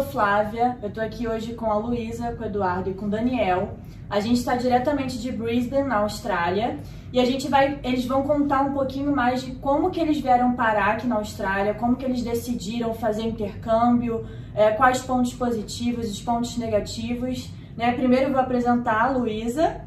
sou 0.00 0.04
Flávia, 0.04 0.78
eu 0.82 0.90
tô 0.90 0.98
aqui 0.98 1.28
hoje 1.28 1.52
com 1.52 1.70
a 1.70 1.76
Luísa, 1.76 2.32
com 2.32 2.42
o 2.42 2.46
Eduardo 2.46 2.88
e 2.88 2.94
com 2.94 3.04
o 3.04 3.10
Daniel. 3.10 3.74
A 4.08 4.18
gente 4.18 4.38
está 4.38 4.56
diretamente 4.56 5.20
de 5.20 5.30
Brisbane, 5.30 5.86
na 5.86 5.96
Austrália, 5.96 6.78
e 7.12 7.20
a 7.20 7.24
gente 7.26 7.48
vai, 7.48 7.78
eles 7.84 8.06
vão 8.06 8.22
contar 8.22 8.62
um 8.62 8.72
pouquinho 8.72 9.14
mais 9.14 9.42
de 9.42 9.52
como 9.56 9.90
que 9.90 10.00
eles 10.00 10.18
vieram 10.18 10.54
parar 10.54 10.92
aqui 10.92 11.06
na 11.06 11.16
Austrália, 11.16 11.74
como 11.74 11.96
que 11.96 12.04
eles 12.04 12.22
decidiram 12.22 12.94
fazer 12.94 13.24
intercâmbio, 13.24 14.26
é, 14.54 14.70
quais 14.70 15.02
pontos 15.02 15.34
positivos, 15.34 16.10
os 16.10 16.22
pontos 16.22 16.56
negativos. 16.56 17.50
Né? 17.76 17.92
Primeiro 17.92 18.26
eu 18.26 18.32
vou 18.32 18.40
apresentar 18.40 19.04
a 19.04 19.10
Luísa. 19.10 19.82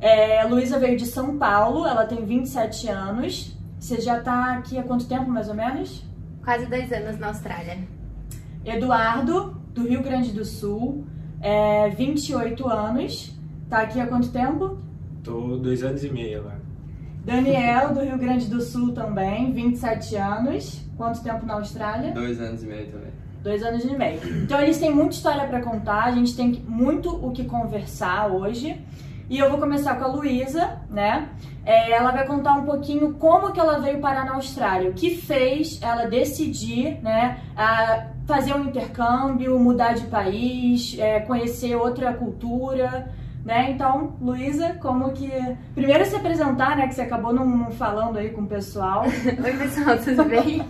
É, 0.00 0.42
a 0.42 0.46
Luísa 0.46 0.78
veio 0.78 0.96
de 0.96 1.06
São 1.06 1.36
Paulo, 1.36 1.84
ela 1.86 2.06
tem 2.06 2.24
27 2.24 2.88
anos. 2.88 3.52
Você 3.80 4.00
já 4.00 4.18
está 4.18 4.52
aqui 4.52 4.78
há 4.78 4.84
quanto 4.84 5.08
tempo, 5.08 5.28
mais 5.28 5.48
ou 5.48 5.54
menos? 5.54 6.04
Quase 6.44 6.66
dois 6.66 6.92
anos 6.92 7.18
na 7.18 7.28
Austrália. 7.28 7.95
Eduardo, 8.66 9.56
do 9.72 9.86
Rio 9.86 10.02
Grande 10.02 10.32
do 10.32 10.44
Sul, 10.44 11.06
é, 11.40 11.88
28 11.90 12.68
anos. 12.68 13.32
Tá 13.70 13.78
aqui 13.78 14.00
há 14.00 14.06
quanto 14.06 14.28
tempo? 14.30 14.78
Tô 15.22 15.56
dois 15.56 15.82
anos 15.84 16.02
e 16.02 16.10
meio 16.10 16.40
agora. 16.40 16.60
Daniel, 17.24 17.94
do 17.94 18.00
Rio 18.00 18.18
Grande 18.18 18.46
do 18.46 18.60
Sul 18.60 18.92
também, 18.92 19.52
27 19.52 20.16
anos. 20.16 20.80
Quanto 20.96 21.22
tempo 21.22 21.46
na 21.46 21.54
Austrália? 21.54 22.12
Dois 22.12 22.40
anos 22.40 22.62
e 22.62 22.66
meio 22.66 22.86
também. 22.86 23.10
Dois 23.42 23.62
anos 23.62 23.84
e 23.84 23.96
meio. 23.96 24.20
Então 24.42 24.60
eles 24.60 24.78
têm 24.78 24.92
muita 24.92 25.14
história 25.14 25.46
para 25.46 25.60
contar, 25.60 26.04
a 26.04 26.12
gente 26.12 26.34
tem 26.34 26.64
muito 26.66 27.08
o 27.10 27.30
que 27.30 27.44
conversar 27.44 28.28
hoje. 28.28 28.80
E 29.28 29.38
eu 29.38 29.50
vou 29.50 29.58
começar 29.58 29.96
com 29.96 30.04
a 30.04 30.06
Luísa, 30.06 30.80
né? 30.88 31.28
É, 31.64 31.90
ela 31.90 32.12
vai 32.12 32.24
contar 32.24 32.54
um 32.54 32.64
pouquinho 32.64 33.14
como 33.14 33.52
que 33.52 33.58
ela 33.58 33.78
veio 33.78 34.00
parar 34.00 34.24
na 34.24 34.34
Austrália, 34.34 34.88
o 34.88 34.94
que 34.94 35.16
fez 35.16 35.80
ela 35.82 36.06
decidir, 36.06 37.00
né, 37.02 37.40
fazer 38.26 38.54
um 38.54 38.64
intercâmbio, 38.64 39.58
mudar 39.58 39.94
de 39.94 40.06
país, 40.06 40.96
é, 40.98 41.20
conhecer 41.20 41.76
outra 41.76 42.12
cultura, 42.12 43.10
né? 43.44 43.70
Então, 43.70 44.16
Luísa, 44.20 44.76
como 44.82 45.12
que 45.12 45.30
primeiro 45.74 46.04
se 46.04 46.16
apresentar, 46.16 46.76
né, 46.76 46.88
que 46.88 46.94
você 46.94 47.02
acabou 47.02 47.32
não, 47.32 47.46
não 47.46 47.70
falando 47.70 48.18
aí 48.18 48.30
com 48.30 48.42
o 48.42 48.46
pessoal. 48.46 49.04
Oi, 49.06 49.52
pessoal, 49.56 49.96
tudo 49.98 50.24
bem? 50.28 50.60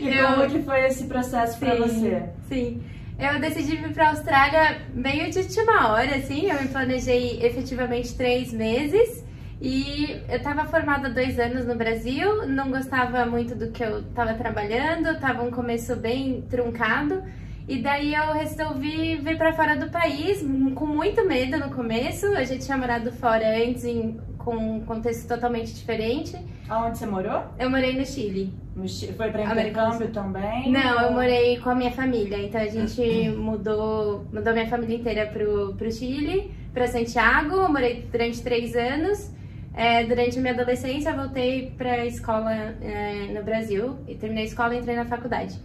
e 0.00 0.16
eu... 0.16 0.26
como 0.28 0.46
que 0.48 0.62
foi 0.62 0.86
esse 0.86 1.04
processo 1.04 1.58
para 1.58 1.74
você? 1.74 2.22
Sim. 2.48 2.80
Eu 3.18 3.40
decidi 3.40 3.76
vir 3.76 3.92
para 3.92 4.06
a 4.06 4.10
Austrália 4.10 4.82
meio 4.94 5.30
de 5.30 5.38
última 5.38 5.92
hora, 5.92 6.16
assim. 6.16 6.50
Eu 6.50 6.60
me 6.60 6.68
planejei 6.68 7.40
efetivamente 7.42 8.14
três 8.14 8.52
meses. 8.52 9.24
E 9.64 10.20
eu 10.28 10.38
estava 10.38 10.64
formada 10.64 11.08
dois 11.08 11.38
anos 11.38 11.64
no 11.64 11.76
Brasil, 11.76 12.48
não 12.48 12.68
gostava 12.68 13.24
muito 13.24 13.54
do 13.54 13.70
que 13.70 13.84
eu 13.84 14.00
estava 14.00 14.34
trabalhando, 14.34 15.10
estava 15.10 15.40
um 15.44 15.52
começo 15.52 15.94
bem 15.94 16.42
truncado. 16.50 17.22
E 17.68 17.80
daí 17.80 18.12
eu 18.12 18.32
resolvi 18.32 19.18
vir 19.18 19.38
para 19.38 19.52
fora 19.52 19.76
do 19.76 19.88
país, 19.88 20.44
com 20.74 20.84
muito 20.84 21.24
medo 21.24 21.58
no 21.58 21.70
começo. 21.70 22.26
A 22.34 22.42
gente 22.42 22.64
tinha 22.64 22.76
morado 22.76 23.12
fora 23.12 23.56
antes, 23.56 23.84
em, 23.84 24.18
com 24.36 24.56
um 24.56 24.80
contexto 24.80 25.28
totalmente 25.28 25.72
diferente. 25.72 26.36
Aonde 26.68 26.98
você 26.98 27.06
morou? 27.06 27.44
Eu 27.56 27.70
morei 27.70 27.96
no 27.96 28.04
Chile. 28.04 28.52
No 28.74 28.88
Chile. 28.88 29.12
Foi 29.12 29.30
para 29.30 29.44
intercâmbio 29.44 30.08
também? 30.08 30.72
Não, 30.72 30.96
ou... 30.96 31.02
eu 31.02 31.12
morei 31.12 31.58
com 31.58 31.70
a 31.70 31.74
minha 31.76 31.92
família. 31.92 32.36
Então 32.44 32.60
a 32.60 32.66
gente 32.66 33.00
mudou, 33.30 34.26
mudou 34.32 34.52
minha 34.52 34.66
família 34.66 34.96
inteira 34.96 35.26
pro, 35.26 35.74
pro 35.74 35.92
Chile, 35.92 36.52
para 36.74 36.88
Santiago. 36.88 37.54
Eu 37.54 37.68
morei 37.68 38.08
durante 38.10 38.42
três 38.42 38.74
anos. 38.74 39.30
É, 39.74 40.04
durante 40.04 40.38
a 40.38 40.40
minha 40.42 40.52
adolescência, 40.52 41.12
voltei 41.14 41.72
para 41.76 41.92
a 41.92 42.06
escola 42.06 42.52
é, 42.52 43.32
no 43.32 43.42
Brasil 43.42 43.98
e 44.06 44.14
terminei 44.14 44.44
a 44.44 44.46
escola 44.46 44.74
e 44.74 44.78
entrei 44.78 44.96
na 44.96 45.06
faculdade. 45.06 45.58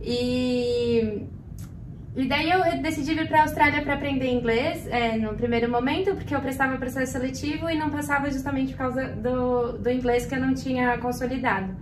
E 0.00 1.26
e 2.14 2.26
daí 2.26 2.50
eu 2.50 2.82
decidi 2.82 3.14
vir 3.14 3.26
para 3.26 3.40
a 3.40 3.42
Austrália 3.44 3.80
para 3.80 3.94
aprender 3.94 4.26
inglês 4.26 4.86
é, 4.88 5.16
no 5.16 5.34
primeiro 5.34 5.70
momento, 5.70 6.14
porque 6.14 6.34
eu 6.34 6.40
prestava 6.40 6.76
processo 6.76 7.12
seletivo 7.12 7.70
e 7.70 7.74
não 7.74 7.88
passava 7.88 8.30
justamente 8.30 8.72
por 8.72 8.78
causa 8.78 9.08
do, 9.08 9.78
do 9.78 9.90
inglês 9.90 10.26
que 10.26 10.34
eu 10.34 10.40
não 10.40 10.52
tinha 10.52 10.98
consolidado. 10.98 11.74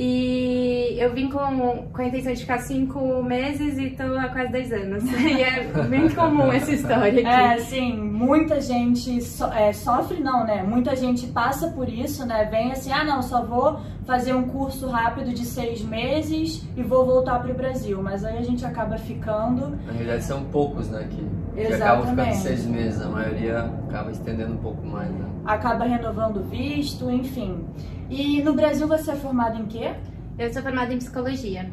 E 0.00 0.96
eu 0.96 1.12
vim 1.12 1.28
com, 1.28 1.88
com 1.92 2.02
a 2.02 2.04
intenção 2.04 2.32
de 2.32 2.42
ficar 2.42 2.58
cinco 2.58 3.20
meses 3.20 3.76
e 3.78 3.90
tô 3.90 4.04
há 4.16 4.28
quase 4.28 4.52
dois 4.52 4.72
anos. 4.72 5.02
E 5.10 5.42
é 5.42 5.64
bem 5.88 6.08
comum 6.10 6.52
essa 6.52 6.70
história 6.70 7.08
aqui. 7.08 7.26
É, 7.26 7.58
sim, 7.58 7.98
muita 7.98 8.60
gente 8.60 9.20
so, 9.20 9.46
é, 9.46 9.72
sofre, 9.72 10.20
não, 10.20 10.46
né? 10.46 10.62
Muita 10.62 10.94
gente 10.94 11.26
passa 11.26 11.70
por 11.70 11.88
isso, 11.88 12.24
né? 12.24 12.44
Vem 12.44 12.70
assim, 12.70 12.92
ah, 12.92 13.02
não, 13.02 13.20
só 13.20 13.44
vou 13.44 13.80
fazer 14.06 14.34
um 14.34 14.44
curso 14.44 14.86
rápido 14.86 15.34
de 15.34 15.44
seis 15.44 15.82
meses 15.82 16.64
e 16.76 16.82
vou 16.84 17.04
voltar 17.04 17.40
para 17.40 17.50
o 17.50 17.54
Brasil. 17.54 18.00
Mas 18.00 18.24
aí 18.24 18.38
a 18.38 18.42
gente 18.42 18.64
acaba 18.64 18.96
ficando. 18.98 19.76
Na 19.84 19.92
realidade, 19.92 20.22
são 20.22 20.44
poucos, 20.44 20.88
né? 20.88 21.08
Que, 21.10 21.66
que 21.66 21.72
acabam 21.74 22.06
ficando 22.06 22.34
seis 22.36 22.64
meses. 22.66 23.02
A 23.02 23.08
maioria 23.08 23.68
acaba 23.88 24.12
estendendo 24.12 24.52
um 24.52 24.58
pouco 24.58 24.86
mais, 24.86 25.10
né? 25.10 25.26
Acaba 25.44 25.84
renovando 25.84 26.48
visto, 26.48 27.10
enfim. 27.10 27.64
E 28.08 28.42
no 28.42 28.54
Brasil 28.54 28.86
você 28.88 29.10
é 29.10 29.16
formado 29.16 29.60
em 29.60 29.66
quê? 29.66 29.94
Eu 30.38 30.52
sou 30.52 30.62
formada 30.62 30.92
em 30.92 30.98
psicologia. 30.98 31.70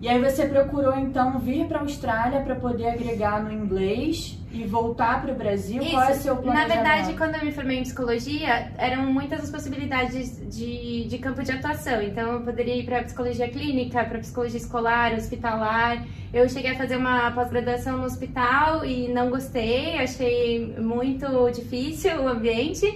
E 0.00 0.08
aí 0.08 0.20
você 0.20 0.46
procurou 0.46 0.94
então 0.98 1.38
vir 1.38 1.66
para 1.66 1.78
a 1.78 1.82
Austrália 1.82 2.40
para 2.40 2.54
poder 2.54 2.88
agregar 2.88 3.42
no 3.42 3.50
inglês 3.52 4.38
e 4.52 4.64
voltar 4.64 5.22
para 5.22 5.32
o 5.32 5.34
Brasil? 5.34 5.82
Isso. 5.82 5.90
Qual 5.90 6.02
é 6.02 6.12
o 6.12 6.14
seu 6.14 6.36
planejamento? 6.36 6.68
Na 6.68 6.74
verdade, 6.74 7.16
quando 7.16 7.34
eu 7.34 7.44
me 7.44 7.52
formei 7.52 7.78
em 7.78 7.82
psicologia, 7.82 8.72
eram 8.76 9.06
muitas 9.12 9.44
as 9.44 9.50
possibilidades 9.50 10.38
de, 10.54 11.04
de 11.04 11.18
campo 11.18 11.42
de 11.42 11.52
atuação. 11.52 12.02
Então, 12.02 12.32
eu 12.32 12.40
poderia 12.40 12.76
ir 12.76 12.84
para 12.84 13.02
psicologia 13.02 13.48
clínica, 13.48 14.04
para 14.04 14.18
psicologia 14.18 14.58
escolar, 14.58 15.14
hospitalar. 15.14 16.06
Eu 16.32 16.48
cheguei 16.48 16.72
a 16.72 16.76
fazer 16.76 16.96
uma 16.96 17.30
pós-graduação 17.30 17.98
no 17.98 18.04
hospital 18.04 18.84
e 18.84 19.08
não 19.08 19.30
gostei, 19.30 19.98
achei 19.98 20.74
muito 20.78 21.26
difícil 21.50 22.22
o 22.22 22.28
ambiente. 22.28 22.86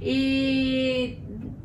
E 0.00 1.18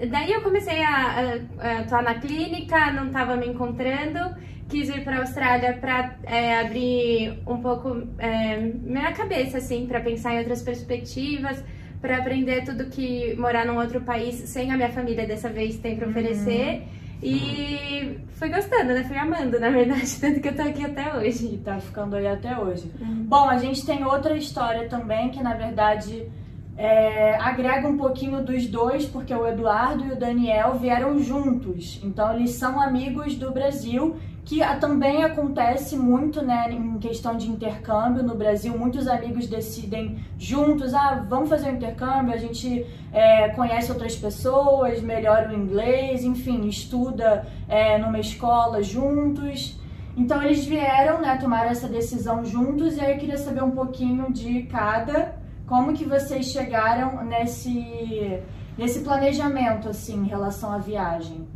Daí 0.09 0.31
eu 0.31 0.41
comecei 0.41 0.83
a, 0.83 1.39
a, 1.59 1.67
a 1.67 1.79
atuar 1.79 2.03
na 2.03 2.15
clínica, 2.15 2.91
não 2.91 3.07
estava 3.07 3.35
me 3.35 3.47
encontrando, 3.47 4.35
quis 4.67 4.89
ir 4.89 5.03
para 5.03 5.17
a 5.17 5.19
Austrália 5.19 5.73
para 5.73 6.15
é, 6.23 6.59
abrir 6.59 7.41
um 7.45 7.57
pouco 7.61 8.07
é, 8.17 8.57
minha 8.57 9.11
cabeça, 9.11 9.59
assim, 9.59 9.85
para 9.85 10.01
pensar 10.01 10.33
em 10.33 10.39
outras 10.39 10.61
perspectivas, 10.61 11.63
para 12.01 12.17
aprender 12.17 12.65
tudo 12.65 12.85
que 12.85 13.35
morar 13.35 13.65
num 13.65 13.77
outro 13.77 14.01
país 14.01 14.35
sem 14.49 14.71
a 14.71 14.75
minha 14.75 14.89
família 14.89 15.25
dessa 15.25 15.49
vez 15.49 15.77
tem 15.77 15.95
para 15.95 16.07
oferecer. 16.07 16.81
Uhum. 16.81 17.03
E 17.23 18.19
fui 18.33 18.49
gostando, 18.49 18.93
né? 18.93 19.05
Fui 19.05 19.15
amando, 19.15 19.57
na 19.57 19.69
verdade, 19.69 20.13
tanto 20.19 20.41
que 20.41 20.49
eu 20.49 20.55
tô 20.55 20.63
aqui 20.63 20.83
até 20.83 21.15
hoje. 21.15 21.53
E 21.53 21.57
tá 21.59 21.79
ficando 21.79 22.17
aí 22.17 22.27
até 22.27 22.57
hoje. 22.59 22.91
Uhum. 22.99 23.23
Bom, 23.23 23.47
a 23.47 23.57
gente 23.57 23.85
tem 23.85 24.03
outra 24.03 24.35
história 24.35 24.89
também 24.89 25.29
que, 25.29 25.41
na 25.41 25.53
verdade, 25.53 26.29
é, 26.78 27.35
agrega 27.35 27.88
um 27.88 27.97
pouquinho 27.97 28.44
dos 28.44 28.67
dois, 28.67 29.06
porque 29.06 29.34
o 29.34 29.47
Eduardo 29.47 30.06
e 30.06 30.11
o 30.11 30.16
Daniel 30.16 30.73
vieram 30.75 31.19
juntos, 31.19 32.00
então 32.03 32.34
eles 32.34 32.51
são 32.51 32.81
amigos 32.81 33.35
do 33.35 33.51
Brasil, 33.51 34.16
que 34.45 34.59
também 34.79 35.23
acontece 35.23 35.95
muito 35.95 36.41
né, 36.41 36.69
em 36.69 36.97
questão 37.00 37.38
de 37.38 37.50
intercâmbio 37.50 38.23
no 38.23 38.35
Brasil. 38.35 38.78
Muitos 38.78 39.07
amigos 39.07 39.47
decidem 39.47 40.17
juntos, 40.38 40.94
ah, 40.94 41.25
vamos 41.29 41.50
fazer 41.50 41.69
um 41.69 41.75
intercâmbio, 41.75 42.34
a 42.34 42.38
gente 42.38 42.85
é, 43.13 43.50
conhece 43.50 43.90
outras 43.90 44.16
pessoas, 44.16 45.01
melhora 45.01 45.50
o 45.50 45.53
inglês, 45.53 46.25
enfim, 46.25 46.67
estuda 46.67 47.47
é, 47.69 47.97
numa 47.97 48.19
escola 48.19 48.84
juntos. 48.84 49.79
Então 50.17 50.44
eles 50.44 50.66
vieram, 50.66 51.22
né, 51.22 51.38
tomar 51.38 51.72
essa 51.72 51.88
decisão 51.88 52.44
juntos, 52.44 52.97
e 52.97 53.01
aí 53.01 53.13
eu 53.13 53.17
queria 53.17 53.38
saber 53.38 53.63
um 53.63 53.72
pouquinho 53.72 54.31
de 54.31 54.63
cada 54.63 55.41
como 55.66 55.94
que 55.94 56.06
vocês 56.06 56.47
chegaram 56.47 57.24
nesse, 57.25 58.40
nesse 58.78 59.00
planejamento, 59.00 59.90
assim, 59.90 60.18
em 60.18 60.28
relação 60.28 60.72
à 60.72 60.78
viagem? 60.78 61.47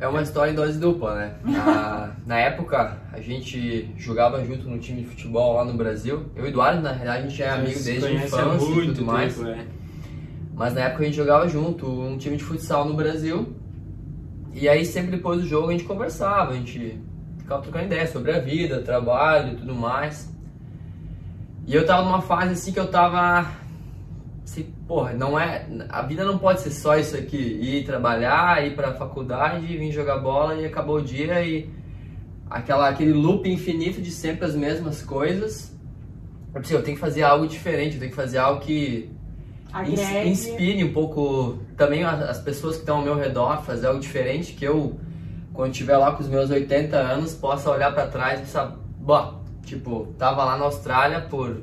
É 0.00 0.08
uma 0.08 0.22
história 0.22 0.50
em 0.50 0.54
dose 0.54 0.78
dupla, 0.78 1.14
né? 1.14 1.34
Na, 1.44 2.12
na 2.26 2.38
época, 2.38 2.98
a 3.12 3.20
gente 3.20 3.92
jogava 3.96 4.44
junto 4.44 4.68
no 4.68 4.78
time 4.78 5.02
de 5.02 5.08
futebol 5.08 5.54
lá 5.54 5.64
no 5.64 5.74
Brasil. 5.74 6.26
Eu 6.34 6.44
e 6.44 6.48
Eduardo, 6.48 6.82
na 6.82 6.90
realidade, 6.90 7.26
a 7.26 7.28
gente 7.28 7.42
é 7.42 7.50
amigo 7.50 7.80
desde 7.80 8.06
a 8.06 8.12
infância 8.12 8.64
e 8.66 8.86
tudo 8.86 9.04
mais. 9.04 9.36
Tempo, 9.36 9.48
é. 9.48 9.66
Mas 10.54 10.74
na 10.74 10.82
época 10.82 11.02
a 11.02 11.06
gente 11.06 11.16
jogava 11.16 11.48
junto, 11.48 11.86
um 11.86 12.18
time 12.18 12.36
de 12.36 12.44
futsal 12.44 12.84
no 12.84 12.94
Brasil. 12.94 13.54
E 14.52 14.68
aí 14.68 14.84
sempre 14.84 15.12
depois 15.12 15.40
do 15.40 15.46
jogo 15.46 15.68
a 15.68 15.72
gente 15.72 15.84
conversava, 15.84 16.52
a 16.52 16.54
gente 16.54 17.00
ficava 17.38 17.62
trocando 17.62 17.86
ideia 17.86 18.06
sobre 18.06 18.32
a 18.32 18.38
vida, 18.38 18.82
trabalho 18.82 19.54
e 19.54 19.56
tudo 19.56 19.74
mais. 19.74 20.33
E 21.66 21.74
eu 21.74 21.86
tava 21.86 22.02
numa 22.02 22.20
fase 22.20 22.52
assim 22.52 22.72
que 22.72 22.80
eu 22.80 22.90
tava. 22.90 23.50
Assim, 24.44 24.64
porra, 24.86 25.12
não 25.12 25.38
é. 25.38 25.66
A 25.88 26.02
vida 26.02 26.24
não 26.24 26.38
pode 26.38 26.60
ser 26.60 26.70
só 26.70 26.96
isso 26.96 27.16
aqui. 27.16 27.36
Ir 27.36 27.84
trabalhar, 27.84 28.64
ir 28.66 28.74
pra 28.74 28.92
faculdade, 28.92 29.66
vir 29.66 29.90
jogar 29.90 30.18
bola 30.18 30.54
e 30.56 30.66
acabou 30.66 30.96
o 30.96 31.02
dia 31.02 31.42
e. 31.42 31.68
Aquela, 32.50 32.90
aquele 32.90 33.12
loop 33.12 33.48
infinito 33.48 34.00
de 34.02 34.10
sempre 34.10 34.44
as 34.44 34.54
mesmas 34.54 35.02
coisas. 35.02 35.74
Eu, 36.54 36.60
assim, 36.60 36.74
eu 36.74 36.82
tenho 36.82 36.96
que 36.96 37.00
fazer 37.00 37.22
algo 37.22 37.48
diferente, 37.48 37.94
eu 37.94 38.00
tenho 38.00 38.10
que 38.10 38.16
fazer 38.16 38.38
algo 38.38 38.60
que 38.60 39.10
inspire 40.24 40.84
um 40.84 40.92
pouco 40.92 41.58
também 41.76 42.04
as 42.04 42.38
pessoas 42.38 42.76
que 42.76 42.82
estão 42.82 42.98
ao 42.98 43.02
meu 43.02 43.16
redor, 43.16 43.62
fazer 43.62 43.88
algo 43.88 43.98
diferente, 43.98 44.52
que 44.52 44.64
eu, 44.64 45.00
quando 45.52 45.72
estiver 45.72 45.96
lá 45.96 46.12
com 46.12 46.22
os 46.22 46.28
meus 46.28 46.50
80 46.50 46.96
anos, 46.96 47.34
possa 47.34 47.70
olhar 47.70 47.92
para 47.92 48.06
trás 48.06 48.38
e 48.38 48.42
pensar, 48.42 48.76
bom, 49.00 49.43
Tipo, 49.64 50.14
tava 50.18 50.44
lá 50.44 50.56
na 50.56 50.64
Austrália 50.64 51.20
por 51.22 51.62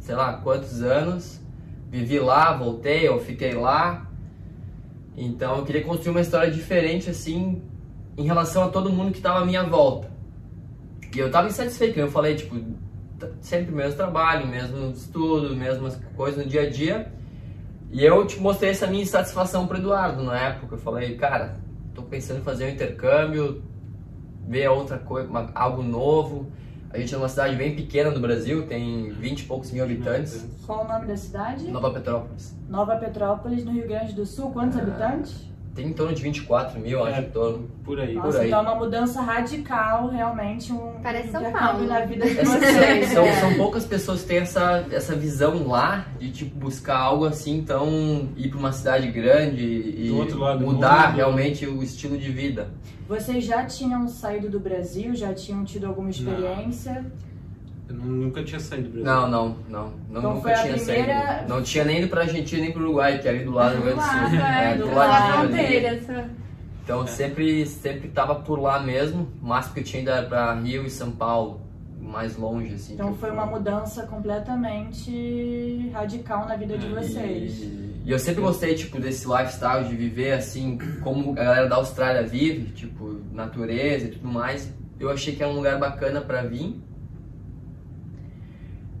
sei 0.00 0.14
lá 0.14 0.34
quantos 0.34 0.82
anos, 0.82 1.40
vivi 1.90 2.18
lá, 2.18 2.52
voltei, 2.56 3.06
eu 3.06 3.20
fiquei 3.20 3.52
lá. 3.52 4.06
Então 5.16 5.58
eu 5.58 5.64
queria 5.64 5.84
construir 5.84 6.12
uma 6.12 6.20
história 6.20 6.50
diferente 6.50 7.10
assim 7.10 7.62
em 8.16 8.24
relação 8.24 8.64
a 8.64 8.68
todo 8.68 8.90
mundo 8.90 9.10
que 9.10 9.18
estava 9.18 9.40
à 9.40 9.44
minha 9.44 9.64
volta. 9.64 10.10
E 11.14 11.18
eu 11.18 11.30
tava 11.30 11.48
insatisfeito, 11.48 11.98
eu 11.98 12.10
falei, 12.10 12.34
tipo, 12.34 12.56
sempre 13.40 13.74
mesmo 13.74 13.96
trabalho, 13.96 14.46
mesmo 14.46 14.90
estudo, 14.90 15.56
mesmas 15.56 16.00
coisas 16.16 16.44
no 16.44 16.50
dia 16.50 16.62
a 16.62 16.70
dia. 16.70 17.12
E 17.90 18.04
eu 18.04 18.26
te 18.26 18.38
mostrei 18.38 18.70
essa 18.70 18.86
minha 18.86 19.02
insatisfação 19.02 19.66
pro 19.66 19.78
Eduardo 19.78 20.22
na 20.22 20.38
época. 20.38 20.74
Eu 20.74 20.78
falei, 20.78 21.16
cara, 21.16 21.56
tô 21.94 22.02
pensando 22.02 22.40
em 22.40 22.42
fazer 22.42 22.66
um 22.66 22.68
intercâmbio, 22.68 23.62
ver 24.46 24.68
outra 24.68 24.98
coisa, 24.98 25.28
algo 25.54 25.82
novo. 25.82 26.52
A 26.90 26.98
gente 26.98 27.14
é 27.14 27.18
uma 27.18 27.28
cidade 27.28 27.54
bem 27.54 27.76
pequena 27.76 28.10
no 28.10 28.18
Brasil, 28.18 28.66
tem 28.66 29.10
20 29.10 29.40
e 29.40 29.44
poucos 29.44 29.70
mil 29.70 29.84
habitantes. 29.84 30.48
Qual 30.64 30.84
o 30.84 30.88
nome 30.88 31.06
da 31.06 31.16
cidade? 31.16 31.70
Nova 31.70 31.90
Petrópolis. 31.90 32.56
Nova 32.66 32.96
Petrópolis, 32.96 33.64
no 33.64 33.72
Rio 33.72 33.86
Grande 33.86 34.14
do 34.14 34.24
Sul. 34.24 34.50
Quantos 34.52 34.78
ah. 34.78 34.82
habitantes? 34.82 35.46
Tem 35.78 35.86
em 35.86 35.92
torno 35.92 36.12
de 36.12 36.20
24 36.20 36.80
mil, 36.80 37.06
é, 37.06 37.12
acho, 37.12 37.20
em 37.20 37.30
torno. 37.30 37.70
Por 37.84 38.00
aí. 38.00 38.14
Nossa, 38.14 38.32
por 38.32 38.40
aí. 38.40 38.48
então 38.48 38.58
é 38.58 38.62
uma 38.62 38.74
mudança 38.74 39.22
radical, 39.22 40.08
realmente, 40.08 40.72
um 40.72 40.94
Parece 41.00 41.30
São 41.30 41.52
Paulo. 41.52 41.86
na 41.86 42.00
vida 42.00 42.26
de 42.26 42.34
vocês. 42.34 43.08
São, 43.10 43.24
é. 43.24 43.32
são 43.40 43.54
poucas 43.54 43.84
pessoas 43.84 44.22
que 44.22 44.26
têm 44.26 44.38
essa, 44.38 44.84
essa 44.90 45.14
visão 45.14 45.68
lá 45.68 46.08
de, 46.18 46.32
tipo, 46.32 46.58
buscar 46.58 46.98
algo 46.98 47.26
assim, 47.26 47.58
então, 47.58 48.28
ir 48.36 48.48
para 48.48 48.58
uma 48.58 48.72
cidade 48.72 49.06
grande 49.12 49.62
e 49.62 50.10
mudar 50.58 51.14
realmente 51.14 51.64
o 51.64 51.80
estilo 51.80 52.18
de 52.18 52.28
vida. 52.28 52.72
Vocês 53.08 53.44
já 53.44 53.64
tinham 53.64 54.08
saído 54.08 54.50
do 54.50 54.58
Brasil? 54.58 55.14
Já 55.14 55.32
tinham 55.32 55.64
tido 55.64 55.86
alguma 55.86 56.10
experiência? 56.10 56.94
Não. 56.94 57.27
Eu 57.88 57.94
nunca 57.94 58.44
tinha 58.44 58.60
saído 58.60 58.88
do 58.88 59.02
Brasil. 59.02 59.04
Não, 59.04 59.30
não, 59.30 59.56
não. 59.68 59.92
não 60.10 60.18
então 60.20 60.34
nunca 60.34 60.52
tinha 60.54 60.74
primeira... 60.74 61.26
saído. 61.26 61.48
Não 61.48 61.62
tinha 61.62 61.84
nem 61.84 61.98
ido 62.00 62.08
pra 62.08 62.20
Argentina 62.22 62.62
nem 62.62 62.70
pro 62.72 62.82
Uruguai, 62.82 63.18
que 63.18 63.26
é 63.26 63.30
ali 63.30 63.44
do 63.44 63.50
lado 63.50 63.76
do 63.76 63.82
Rio 63.82 63.96
Grande 63.96 64.00
do 64.00 64.28
Sul. 64.28 64.40
É, 64.40 64.74
do, 64.76 64.88
do 64.88 64.94
lado 64.94 66.30
Então 66.84 67.02
é. 67.02 67.06
sempre, 67.06 67.66
sempre 67.66 68.08
tava 68.08 68.34
por 68.34 68.60
lá 68.60 68.78
mesmo. 68.78 69.26
O 69.42 69.46
máximo 69.46 69.74
que 69.74 69.80
eu 69.80 69.84
tinha 69.84 70.02
ido 70.02 70.10
era 70.10 70.26
pra 70.26 70.54
Rio 70.54 70.84
e 70.84 70.90
São 70.90 71.10
Paulo. 71.10 71.62
Mais 71.98 72.36
longe, 72.36 72.74
assim. 72.74 72.94
Então 72.94 73.14
foi 73.14 73.30
uma 73.30 73.44
mudança 73.44 74.06
completamente 74.06 75.90
radical 75.92 76.46
na 76.46 76.56
vida 76.56 76.78
de 76.78 76.86
é, 76.86 76.90
vocês. 76.90 77.62
E, 77.62 78.02
e 78.04 78.10
eu 78.10 78.18
sempre 78.18 78.40
gostei, 78.40 78.74
tipo, 78.74 79.00
desse 79.00 79.26
lifestyle 79.26 79.84
de 79.86 79.94
viver 79.94 80.32
assim, 80.32 80.78
como 81.02 81.32
a 81.32 81.44
galera 81.44 81.68
da 81.68 81.76
Austrália 81.76 82.22
vive, 82.22 82.70
tipo, 82.72 83.20
natureza 83.32 84.06
e 84.06 84.10
tudo 84.10 84.28
mais. 84.28 84.72
Eu 84.98 85.10
achei 85.10 85.34
que 85.34 85.42
era 85.42 85.52
um 85.52 85.56
lugar 85.56 85.78
bacana 85.78 86.20
para 86.20 86.42
vir 86.42 86.80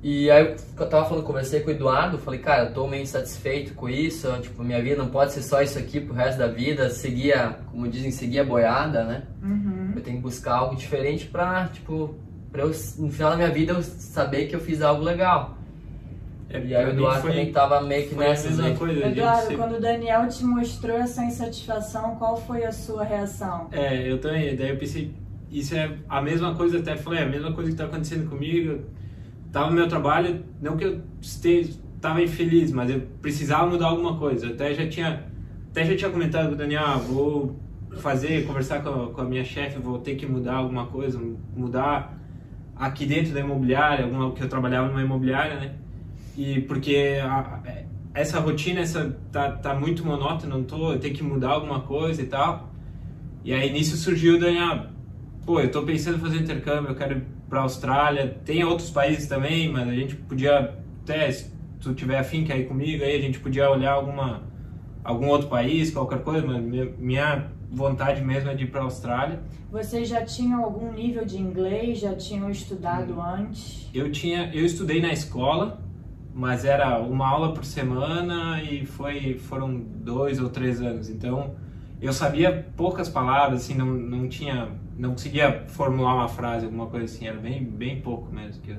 e 0.00 0.30
aí 0.30 0.54
eu 0.78 0.88
tava 0.88 1.08
falando, 1.08 1.24
conversei 1.24 1.60
com 1.60 1.68
o 1.68 1.72
Eduardo, 1.72 2.18
falei, 2.18 2.38
cara, 2.38 2.68
eu 2.68 2.72
tô 2.72 2.86
meio 2.86 3.02
insatisfeito 3.02 3.74
com 3.74 3.88
isso, 3.88 4.30
tipo, 4.40 4.62
minha 4.62 4.80
vida 4.80 4.96
não 4.96 5.08
pode 5.08 5.32
ser 5.32 5.42
só 5.42 5.60
isso 5.60 5.76
aqui 5.76 6.00
pro 6.00 6.14
resto 6.14 6.38
da 6.38 6.46
vida, 6.46 6.88
seguir 6.90 7.32
a, 7.32 7.54
como 7.70 7.88
dizem, 7.88 8.12
seguir 8.12 8.38
a 8.38 8.44
boiada, 8.44 9.02
né? 9.02 9.24
Uhum. 9.42 9.92
Eu 9.96 10.02
tenho 10.02 10.18
que 10.18 10.22
buscar 10.22 10.54
algo 10.54 10.76
diferente 10.76 11.26
pra, 11.26 11.66
tipo, 11.72 12.14
pra 12.52 12.62
eu, 12.62 12.68
no 12.98 13.10
final 13.10 13.30
da 13.30 13.36
minha 13.36 13.50
vida, 13.50 13.72
eu 13.72 13.82
saber 13.82 14.46
que 14.46 14.54
eu 14.54 14.60
fiz 14.60 14.82
algo 14.82 15.02
legal. 15.02 15.58
É, 16.48 16.64
e 16.64 16.74
aí 16.76 16.86
o 16.86 16.90
Eduardo 16.90 17.22
foi, 17.22 17.30
também 17.30 17.52
tava 17.52 17.80
meio 17.80 18.08
que 18.08 18.14
nessa. 18.14 18.74
Coisa, 18.74 19.04
Eduardo, 19.04 19.56
quando 19.56 19.76
o 19.76 19.80
Daniel 19.80 20.28
te 20.28 20.44
mostrou 20.44 20.96
essa 20.96 21.24
insatisfação, 21.24 22.14
qual 22.16 22.36
foi 22.36 22.64
a 22.64 22.70
sua 22.70 23.02
reação? 23.02 23.68
É, 23.72 24.10
eu 24.10 24.18
também, 24.18 24.54
daí 24.54 24.70
eu 24.70 24.78
pensei, 24.78 25.12
isso 25.50 25.74
é 25.74 25.90
a 26.08 26.22
mesma 26.22 26.54
coisa, 26.54 26.78
até 26.78 26.96
falei, 26.96 27.18
é 27.18 27.24
a 27.24 27.28
mesma 27.28 27.52
coisa 27.52 27.70
que 27.70 27.76
tá 27.76 27.84
acontecendo 27.84 28.30
comigo 28.30 28.84
tava 29.52 29.70
no 29.70 29.76
meu 29.76 29.88
trabalho, 29.88 30.44
não 30.60 30.76
que 30.76 30.84
eu 30.84 31.02
estava 31.96 32.22
infeliz, 32.22 32.72
mas 32.72 32.90
eu 32.90 33.00
precisava 33.20 33.66
mudar 33.66 33.86
alguma 33.86 34.16
coisa. 34.16 34.48
Até 34.48 34.74
já 34.74 34.88
tinha, 34.88 35.24
até 35.70 35.84
já 35.84 35.96
tinha 35.96 36.10
comentado 36.10 36.48
com 36.48 36.54
o 36.54 36.56
Daniel, 36.56 36.84
ah, 36.84 36.96
vou 36.96 37.56
fazer, 37.96 38.46
conversar 38.46 38.82
com 38.82 38.88
a, 38.88 39.10
com 39.10 39.20
a 39.20 39.24
minha 39.24 39.44
chefe, 39.44 39.78
vou 39.78 39.98
ter 39.98 40.14
que 40.14 40.26
mudar 40.26 40.56
alguma 40.56 40.86
coisa, 40.86 41.20
mudar 41.56 42.16
aqui 42.76 43.06
dentro 43.06 43.32
da 43.32 43.40
imobiliária, 43.40 44.04
alguma 44.04 44.32
que 44.32 44.42
eu 44.42 44.48
trabalhava 44.48 44.88
numa 44.88 45.02
imobiliária, 45.02 45.58
né? 45.58 45.74
E 46.36 46.60
porque 46.62 47.18
a, 47.22 47.60
essa 48.14 48.38
rotina 48.38 48.80
essa 48.80 49.16
tá, 49.32 49.52
tá 49.52 49.74
muito 49.74 50.04
monótona, 50.04 50.54
não 50.54 50.64
tô, 50.64 50.92
eu 50.92 51.00
tenho 51.00 51.14
que 51.14 51.22
mudar 51.22 51.50
alguma 51.50 51.80
coisa 51.80 52.22
e 52.22 52.26
tal. 52.26 52.72
E 53.44 53.52
aí 53.52 53.72
nisso 53.72 53.96
surgiu 53.96 54.36
o 54.36 54.38
Daniel, 54.38 54.86
pô, 55.44 55.60
eu 55.60 55.70
tô 55.70 55.82
pensando 55.82 56.18
em 56.18 56.20
fazer 56.20 56.36
intercâmbio, 56.38 56.90
eu 56.90 56.94
quero 56.94 57.22
para 57.48 57.60
a 57.60 57.62
Austrália. 57.62 58.38
Tem 58.44 58.64
outros 58.64 58.90
países 58.90 59.26
também, 59.26 59.70
mas 59.70 59.88
a 59.88 59.94
gente 59.94 60.14
podia 60.14 60.74
até, 61.02 61.30
se 61.30 61.50
tu 61.80 61.94
tiver 61.94 62.18
afim 62.18 62.44
que 62.44 62.52
ir 62.52 62.66
comigo, 62.66 63.02
aí 63.02 63.16
a 63.16 63.20
gente 63.20 63.40
podia 63.40 63.70
olhar 63.70 63.92
alguma 63.92 64.46
algum 65.02 65.28
outro 65.28 65.48
país, 65.48 65.90
qualquer 65.90 66.22
coisa, 66.22 66.46
mas 66.46 66.62
minha 66.98 67.50
vontade 67.70 68.22
mesmo 68.22 68.50
é 68.50 68.54
de 68.54 68.64
ir 68.64 68.66
para 68.66 68.80
a 68.80 68.84
Austrália. 68.84 69.40
Vocês 69.70 70.06
já 70.08 70.22
tinham 70.22 70.62
algum 70.62 70.92
nível 70.92 71.24
de 71.24 71.38
inglês? 71.38 71.98
Já 72.00 72.14
tinham 72.14 72.50
estudado 72.50 73.14
hum. 73.14 73.22
antes? 73.22 73.88
Eu 73.94 74.10
tinha, 74.12 74.50
eu 74.52 74.66
estudei 74.66 75.00
na 75.00 75.12
escola, 75.12 75.80
mas 76.34 76.64
era 76.64 76.98
uma 77.00 77.26
aula 77.26 77.54
por 77.54 77.64
semana 77.64 78.62
e 78.62 78.84
foi 78.84 79.38
foram 79.38 79.78
dois 79.78 80.38
ou 80.40 80.50
três 80.50 80.80
anos. 80.80 81.08
Então 81.08 81.54
eu 82.00 82.12
sabia 82.12 82.66
poucas 82.76 83.08
palavras, 83.08 83.62
assim, 83.62 83.74
não, 83.74 83.86
não 83.86 84.28
tinha 84.28 84.68
não 84.98 85.12
conseguia 85.12 85.64
formular 85.68 86.14
uma 86.14 86.28
frase, 86.28 86.64
alguma 86.64 86.88
coisa 86.88 87.06
assim, 87.06 87.28
era 87.28 87.38
bem, 87.38 87.64
bem 87.64 88.00
pouco 88.00 88.32
mesmo 88.34 88.60
que 88.60 88.70
eu, 88.72 88.76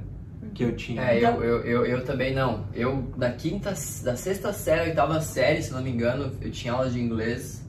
que 0.53 0.63
eu 0.65 0.75
tinha. 0.75 1.01
É, 1.01 1.23
eu, 1.23 1.41
eu, 1.41 1.61
eu, 1.63 1.85
eu, 1.85 2.03
também 2.03 2.35
não. 2.35 2.65
Eu, 2.73 3.01
da 3.15 3.31
quinta, 3.31 3.69
da 4.03 4.15
sexta 4.15 4.51
série, 4.51 4.89
oitava 4.89 5.21
série, 5.21 5.63
se 5.63 5.71
não 5.71 5.81
me 5.81 5.89
engano, 5.89 6.31
eu 6.41 6.51
tinha 6.51 6.73
aula 6.73 6.89
de 6.89 6.99
inglês, 6.99 7.65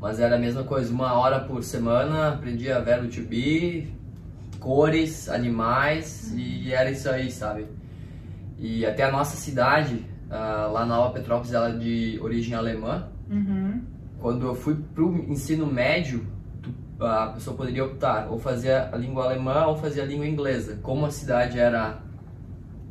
mas 0.00 0.18
era 0.18 0.34
a 0.34 0.38
mesma 0.38 0.64
coisa, 0.64 0.92
uma 0.92 1.14
hora 1.14 1.40
por 1.40 1.62
semana, 1.62 2.30
aprendia 2.30 2.80
verbo 2.80 3.08
to 3.08 3.22
be, 3.22 3.88
cores, 4.58 5.28
animais, 5.28 6.32
e 6.36 6.72
era 6.72 6.90
isso 6.90 7.08
aí, 7.08 7.30
sabe? 7.30 7.66
E 8.58 8.84
até 8.84 9.04
a 9.04 9.12
nossa 9.12 9.36
cidade, 9.36 10.04
uh, 10.26 10.72
lá 10.72 10.84
na 10.84 10.96
Nova 10.96 11.12
Petrópolis, 11.12 11.52
ela 11.52 11.68
é 11.68 11.76
de 11.76 12.18
origem 12.20 12.54
alemã. 12.54 13.08
Uhum. 13.30 13.82
Quando 14.18 14.46
eu 14.46 14.54
fui 14.54 14.74
pro 14.94 15.14
ensino 15.28 15.66
médio, 15.66 16.33
a 17.06 17.26
pessoa 17.28 17.56
poderia 17.56 17.84
optar 17.84 18.28
ou 18.30 18.38
fazer 18.38 18.72
a 18.72 18.96
língua 18.96 19.24
alemã 19.24 19.66
ou 19.66 19.76
fazer 19.76 20.02
a 20.02 20.04
língua 20.04 20.26
inglesa. 20.26 20.78
Como 20.82 21.06
a 21.06 21.10
cidade 21.10 21.58
era 21.58 21.98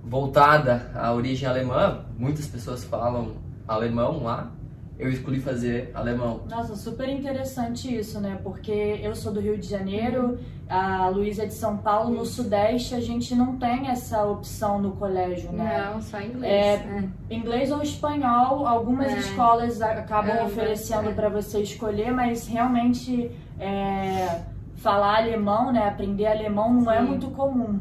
voltada 0.04 0.92
à 0.94 1.14
origem 1.14 1.48
alemã, 1.48 2.06
muitas 2.18 2.48
pessoas 2.48 2.84
falam 2.84 3.34
alemão 3.68 4.24
lá, 4.24 4.52
eu 4.98 5.10
escolhi 5.10 5.40
fazer 5.40 5.92
alemão. 5.94 6.44
Nossa, 6.50 6.76
super 6.76 7.10
interessante 7.10 7.94
isso, 7.94 8.20
né? 8.20 8.40
Porque 8.44 9.00
eu 9.02 9.16
sou 9.16 9.34
do 9.34 9.40
Rio 9.40 9.58
de 9.58 9.68
Janeiro, 9.68 10.38
a 10.70 11.10
Luísa 11.10 11.44
é 11.44 11.46
de 11.46 11.54
São 11.54 11.78
Paulo, 11.78 12.16
no 12.16 12.26
Sudeste 12.26 12.94
a 12.96 13.00
gente 13.00 13.34
não 13.36 13.58
tem 13.58 13.88
essa 13.90 14.24
opção 14.26 14.80
no 14.80 14.92
colégio, 14.92 15.52
né? 15.52 15.92
Não, 15.92 16.02
só 16.02 16.22
inglês. 16.22 16.44
É, 16.44 16.74
é. 16.76 17.10
Inglês 17.30 17.72
ou 17.72 17.82
espanhol, 17.82 18.68
algumas 18.68 19.12
é. 19.12 19.18
escolas 19.18 19.82
acabam 19.82 20.36
é, 20.36 20.44
oferecendo 20.44 21.10
é. 21.10 21.14
para 21.14 21.28
você 21.28 21.62
escolher, 21.62 22.12
mas 22.12 22.48
realmente 22.48 23.32
é, 23.60 24.42
falar 24.76 25.18
alemão, 25.18 25.74
né? 25.74 25.88
Aprender 25.88 26.28
alemão 26.28 26.74
não 26.74 26.92
é 26.92 26.98
Sim. 26.98 27.04
é 27.04 27.08
muito 27.08 27.28
comum. 27.32 27.80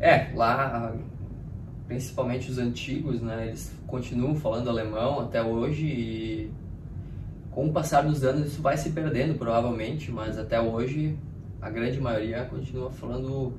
É, 0.00 0.28
lá 0.34 0.94
principalmente 1.86 2.50
os 2.50 2.58
antigos, 2.58 3.20
né? 3.20 3.48
Eles 3.48 3.77
continuam 3.88 4.36
falando 4.36 4.70
alemão 4.70 5.18
até 5.18 5.42
hoje 5.42 5.86
e 5.86 6.50
com 7.50 7.66
o 7.66 7.72
passar 7.72 8.02
dos 8.02 8.22
anos 8.22 8.52
isso 8.52 8.62
vai 8.62 8.76
se 8.76 8.90
perdendo 8.90 9.36
provavelmente, 9.36 10.12
mas 10.12 10.38
até 10.38 10.60
hoje 10.60 11.18
a 11.60 11.68
grande 11.68 12.00
maioria 12.00 12.44
continua 12.44 12.90
falando 12.90 13.54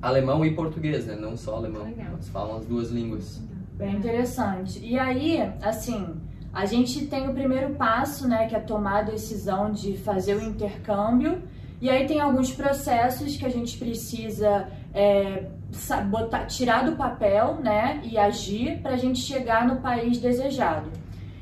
alemão 0.00 0.46
e 0.46 0.54
português, 0.54 1.04
né? 1.04 1.16
Não 1.16 1.36
só 1.36 1.56
alemão, 1.56 1.84
Legal. 1.84 2.12
eles 2.14 2.28
falam 2.28 2.56
as 2.56 2.64
duas 2.64 2.90
línguas. 2.90 3.42
Bem 3.76 3.96
interessante. 3.96 4.78
E 4.82 4.98
aí, 4.98 5.40
assim, 5.60 6.14
a 6.52 6.64
gente 6.64 7.06
tem 7.06 7.28
o 7.28 7.34
primeiro 7.34 7.74
passo, 7.74 8.26
né, 8.26 8.46
que 8.46 8.54
é 8.54 8.60
tomar 8.60 9.00
a 9.00 9.02
decisão 9.02 9.70
de 9.70 9.96
fazer 9.98 10.36
o 10.36 10.42
intercâmbio. 10.42 11.42
E 11.80 11.90
aí 11.90 12.06
tem 12.06 12.20
alguns 12.20 12.52
processos 12.52 13.36
que 13.36 13.44
a 13.44 13.48
gente 13.48 13.76
precisa 13.76 14.68
é, 14.94 15.46
botar, 16.08 16.46
tirar 16.46 16.84
do 16.84 16.96
papel, 16.96 17.58
né, 17.62 18.00
e 18.02 18.16
agir 18.16 18.80
para 18.82 18.92
a 18.92 18.96
gente 18.96 19.20
chegar 19.20 19.66
no 19.66 19.76
país 19.76 20.18
desejado. 20.18 20.90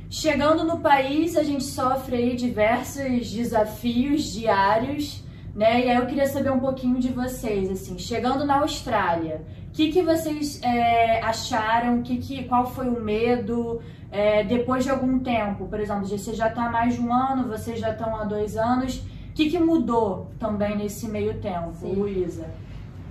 Chegando 0.09 0.65
no 0.65 0.79
país, 0.79 1.37
a 1.37 1.43
gente 1.43 1.65
sofre 1.65 2.17
aí 2.17 2.37
diversos 2.37 3.31
desafios 3.31 4.33
diários, 4.33 5.25
né? 5.55 5.85
E 5.85 5.91
aí 5.91 5.97
eu 5.97 6.07
queria 6.07 6.27
saber 6.27 6.51
um 6.53 6.61
pouquinho 6.61 7.01
de 7.01 7.09
vocês, 7.09 7.71
assim, 7.71 7.99
chegando 7.99 8.45
na 8.45 8.61
Austrália, 8.61 9.43
o 9.69 9.73
que, 9.73 9.91
que 9.91 10.03
vocês 10.03 10.61
é, 10.63 11.21
acharam? 11.23 12.03
Que, 12.03 12.19
que, 12.19 12.45
qual 12.45 12.67
foi 12.67 12.89
o 12.89 13.01
medo? 13.01 13.81
É, 14.11 14.45
depois 14.45 14.85
de 14.85 14.91
algum 14.91 15.19
tempo, 15.19 15.67
por 15.67 15.81
exemplo, 15.81 16.07
você 16.07 16.33
já 16.33 16.49
está 16.49 16.67
há 16.67 16.71
mais 16.71 16.95
de 16.95 17.01
um 17.01 17.13
ano, 17.13 17.49
vocês 17.49 17.81
já 17.81 17.91
estão 17.91 18.15
há 18.17 18.25
dois 18.25 18.57
anos, 18.57 18.99
o 18.99 19.33
que, 19.35 19.51
que 19.51 19.59
mudou 19.59 20.31
também 20.39 20.77
nesse 20.77 21.09
meio 21.09 21.35
tempo, 21.41 21.87
Luísa? 21.87 22.47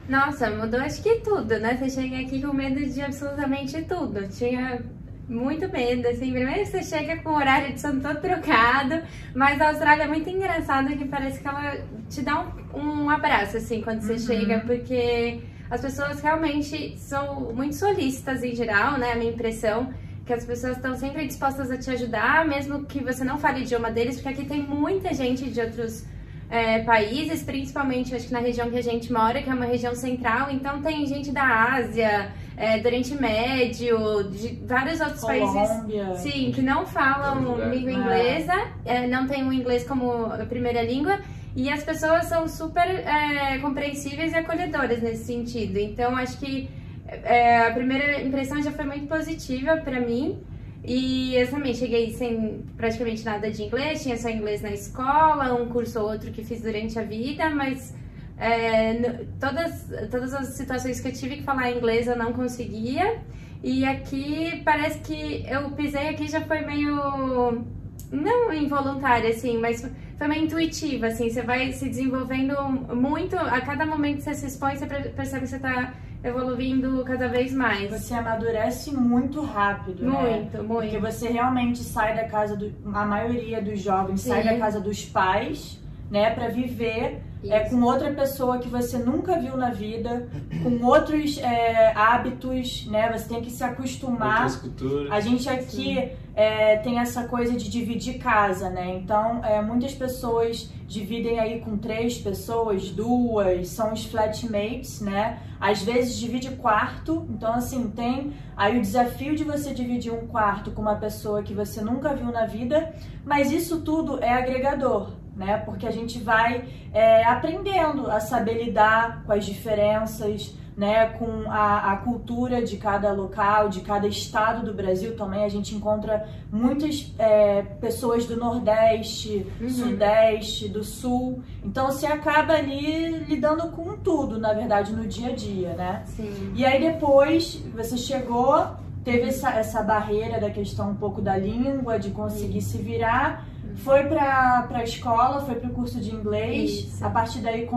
Nossa, 0.08 0.50
mudou 0.52 0.80
acho 0.80 1.02
que 1.02 1.16
tudo, 1.22 1.60
né? 1.60 1.76
Você 1.76 1.90
chega 1.90 2.20
aqui 2.20 2.42
com 2.42 2.54
medo 2.54 2.80
de 2.86 3.02
absolutamente 3.02 3.82
tudo. 3.84 4.28
Tinha 4.28 4.82
muito 5.28 5.68
medo, 5.72 6.08
assim, 6.08 6.32
primeiro 6.32 6.66
você 6.66 6.84
chega 6.84 7.18
com 7.18 7.30
o 7.32 7.36
horário 7.36 7.74
de 7.74 7.82
sono 7.82 8.00
todo 8.00 8.22
trocado, 8.22 9.02
mas 9.34 9.60
a 9.60 9.70
Austrália 9.70 10.04
é 10.04 10.08
muito 10.08 10.30
engraçada 10.30 10.96
que 10.96 11.06
parece 11.06 11.40
que 11.40 11.48
ela 11.48 11.78
te 12.08 12.22
dá 12.22 12.46
um, 12.74 12.80
um 12.80 13.10
abraço, 13.10 13.58
assim, 13.58 13.82
quando 13.82 14.02
você 14.02 14.14
uhum. 14.14 14.20
chega, 14.20 14.60
porque 14.60 15.42
as 15.70 15.82
pessoas 15.82 16.22
realmente 16.22 16.96
são 17.00 17.52
muito 17.54 17.76
solícitas 17.76 18.44
em 18.44 18.54
geral, 18.54 19.00
né, 19.00 19.14
a 19.14 19.16
minha 19.16 19.32
impressão, 19.32 19.92
que 20.26 20.34
as 20.34 20.46
pessoas 20.46 20.78
estão 20.78 20.96
sempre 20.96 21.26
dispostas 21.26 21.72
a 21.72 21.78
te 21.78 21.90
ajudar, 21.90 22.48
mesmo 22.48 22.86
que 22.86 23.04
você 23.04 23.24
não 23.24 23.38
fale 23.38 23.62
o 23.62 23.64
idioma 23.64 23.90
deles, 23.90 24.16
porque 24.16 24.30
aqui 24.30 24.46
tem 24.46 24.62
muita 24.62 25.14
gente 25.14 25.50
de 25.50 25.60
outros 25.60 26.06
é, 26.50 26.80
países, 26.80 27.44
principalmente 27.44 28.16
acho 28.16 28.28
que 28.28 28.34
na 28.34 28.40
região 28.40 28.70
que 28.70 28.78
a 28.78 28.84
gente 28.84 29.12
mora, 29.12 29.42
que 29.42 29.50
é 29.50 29.54
uma 29.54 29.66
região 29.66 29.96
central, 29.96 30.50
então 30.52 30.82
tem 30.82 31.06
gente 31.06 31.32
da 31.32 31.74
Ásia, 31.74 32.32
é, 32.58 32.80
do 32.80 32.86
Oriente 32.86 33.14
Médio, 33.16 34.24
de 34.32 34.60
vários 34.66 35.02
outros 35.02 35.22
Colômbia. 35.22 36.06
países 36.06 36.22
sim, 36.22 36.52
que 36.52 36.62
não 36.62 36.86
falam 36.86 37.70
língua 37.70 37.92
inglesa, 37.92 38.68
é, 38.86 39.08
não 39.08 39.28
tem 39.28 39.48
o 39.48 39.52
inglês 39.52 39.84
como 39.84 40.30
primeira 40.48 40.82
língua. 40.82 41.20
E 41.56 41.70
as 41.70 41.84
pessoas 41.84 42.25
são 42.25 42.50
super 42.50 42.86
é, 42.86 43.58
compreensíveis 43.60 44.34
e 44.34 44.36
acolhedoras 44.36 45.02
nesse 45.02 45.24
sentido. 45.24 45.78
Então, 45.78 46.16
acho 46.16 46.38
que 46.38 46.70
é, 47.08 47.68
a 47.68 47.72
primeira 47.72 48.22
impressão 48.22 48.62
já 48.62 48.72
foi 48.72 48.84
muito 48.84 49.08
positiva 49.08 49.78
para 49.78 50.02
mim. 50.02 50.42
E 50.88 51.36
eu 51.36 51.50
também 51.50 51.74
cheguei 51.74 52.12
sem 52.13 52.63
praticamente 52.77 53.25
nada 53.25 53.50
de 53.50 53.63
inglês, 53.63 54.04
tinha 54.04 54.18
só 54.18 54.30
inglês 54.30 54.62
na 54.62 54.72
escola, 54.72 55.54
um 55.56 55.68
curso 55.68 56.00
ou 56.00 56.12
outro 56.12 56.32
que 56.32 56.44
fiz 56.44 56.62
durante 56.62 57.00
a 57.00 57.01
vida, 57.01 57.50
mas 57.50 57.96
é, 58.38 59.25
todas, 59.39 59.88
todas 60.12 60.34
as 60.34 60.50
situações 60.50 61.00
que 61.00 61.08
eu 61.08 61.13
tive 61.13 61.38
que 61.38 61.44
falar 61.44 61.72
inglês 61.72 62.08
eu 62.08 62.15
não 62.15 62.34
conseguia. 62.34 63.20
E 63.63 63.84
aqui 63.84 64.62
parece 64.63 65.00
que 65.00 65.44
eu 65.50 65.72
pisei 65.72 66.10
aqui 66.10 66.27
já 66.27 66.42
foi 66.42 66.62
meio. 66.62 67.65
não 68.12 68.54
involuntário, 68.54 69.30
assim, 69.30 69.58
mas 69.58 69.89
foi 70.18 70.27
meio 70.27 70.44
intuitiva, 70.44 71.08
assim. 71.08 71.30
Você 71.30 71.42
vai 71.42 71.72
se 71.72 71.89
desenvolvendo 71.89 72.56
muito, 72.96 73.36
a 73.36 73.60
cada 73.62 73.86
momento 73.86 74.18
que 74.18 74.24
você 74.24 74.36
se 74.36 74.46
expõe, 74.46 74.75
você 74.75 74.86
percebe 74.86 75.46
que 75.46 75.50
você 75.50 75.56
está 75.56 75.94
evoluindo 76.25 77.03
cada 77.05 77.27
vez 77.27 77.53
mais. 77.53 77.89
Você 77.89 78.13
amadurece 78.13 78.91
muito 78.91 79.41
rápido, 79.41 80.03
muito, 80.03 80.22
né? 80.22 80.38
Muito, 80.38 80.58
muito. 80.58 80.67
Porque 80.67 80.98
você 80.98 81.29
realmente 81.29 81.79
sai 81.79 82.15
da 82.15 82.25
casa 82.25 82.55
do. 82.55 82.74
A 82.94 83.05
maioria 83.05 83.62
dos 83.62 83.79
jovens 83.79 84.22
Sim. 84.22 84.29
sai 84.29 84.44
da 84.44 84.58
casa 84.58 84.79
dos 84.82 85.05
pais, 85.05 85.79
né, 86.10 86.32
para 86.32 86.48
viver 86.48 87.22
é 87.50 87.70
com 87.70 87.82
outra 87.82 88.12
pessoa 88.12 88.60
que 88.60 88.68
você 88.68 88.98
nunca 88.98 89.40
viu 89.40 89.58
na 89.58 89.70
vida, 89.70 90.28
com 90.64 90.86
outros 90.86 91.38
é, 91.38 91.92
hábitos, 91.96 92.86
né? 92.88 93.12
Você 93.12 93.30
tem 93.30 93.42
que 93.42 93.52
se 93.52 93.64
acostumar. 93.64 94.44
Outras 94.44 94.56
culturas. 94.58 95.12
A 95.12 95.20
gente 95.20 95.50
aqui 95.50 96.12
é, 96.36 96.78
tem 96.78 97.00
essa 97.00 97.24
coisa 97.28 97.54
de 97.54 97.70
dividir 97.70 98.18
casa, 98.18 98.70
né? 98.70 98.96
Então, 98.96 99.44
é, 99.44 99.62
muitas 99.62 99.94
pessoas 99.94 100.70
dividem 100.88 101.40
aí 101.40 101.62
com 101.62 101.78
três 101.78 102.18
pessoas, 102.18 102.90
duas, 102.90 103.70
são 103.70 103.94
os 103.94 104.06
flatmates, 104.06 105.02
né? 105.02 105.40
Às 105.60 105.82
vezes 105.82 106.18
divide 106.18 106.52
quarto, 106.52 107.25
então 107.30 107.54
assim, 107.54 107.90
tem 107.90 108.34
aí 108.56 108.78
o 108.78 108.82
desafio 108.82 109.36
de 109.36 109.44
você 109.44 109.74
dividir 109.74 110.14
um 110.14 110.28
quarto 110.28 110.72
com 110.72 110.82
uma 110.82 110.96
pessoa 110.96 111.42
que 111.42 111.54
você 111.54 111.82
nunca 111.82 112.14
viu 112.14 112.32
na 112.32 112.46
vida, 112.46 112.94
mas 113.25 113.52
isso 113.52 113.82
tudo 113.82 114.22
é 114.24 114.32
agregador 114.34 115.25
né? 115.36 115.58
Porque 115.58 115.86
a 115.86 115.92
gente 115.92 116.20
vai 116.20 116.65
é, 116.94 117.24
aprendendo 117.25 118.10
a 118.10 118.20
saber 118.20 118.63
lidar 118.63 119.24
com 119.25 119.34
as 119.34 119.46
diferenças, 119.46 120.56
né? 120.77 121.08
Com 121.10 121.50
a, 121.50 121.94
a, 121.94 121.98
cultura 121.98 122.62
de 122.62 122.77
cada 122.77 123.12
local, 123.12 123.70
de 123.70 123.82
cada 123.82 124.08
estado 124.08 124.65
do 124.65 124.74
Brasil 124.74 125.15
também. 125.15 125.44
A 125.44 125.50
gente 125.50 125.75
encontra 125.75 126.27
muitas 126.51 127.13
é, 127.18 127.62
pessoas 127.62 128.25
do 128.25 128.36
Nordeste, 128.38 129.46
uhum. 129.60 129.70
Sudeste, 129.70 130.68
do 130.68 130.84
Sul. 130.84 131.42
Então 131.63 131.88
você 131.88 132.06
acaba 132.06 132.54
ali 132.54 133.10
lidando 133.25 133.70
com 133.72 133.98
tudo, 133.98 134.38
na 134.38 134.54
verdade, 134.54 134.94
no 134.94 135.08
dia 135.08 135.30
a 135.30 135.36
dia, 135.36 135.74
né? 135.74 136.04
Sim. 136.06 136.51
E 136.56 136.65
aí 136.65 136.80
depois 136.80 137.62
você 137.74 137.98
chegou, 137.98 138.68
teve 139.04 139.30
essa, 139.30 139.51
essa 139.51 139.82
barreira 139.82 140.39
da 140.42 140.50
questão 140.50 140.92
um 140.92 140.96
pouco 140.96 141.22
da 141.22 141.38
língua, 141.38 141.98
de 141.98 142.10
conseguir 142.12 142.62
Sim. 142.62 142.77
se 142.80 142.84
virar 142.84 143.46
foi 143.75 144.03
para 144.05 144.67
a 144.72 144.84
escola, 144.84 145.41
foi 145.41 145.55
para 145.55 145.70
o 145.70 145.74
curso 145.74 146.00
de 146.00 146.13
inglês. 146.13 146.72
Isso. 146.72 147.05
A 147.05 147.10
partir 147.10 147.39
daí 147.39 147.67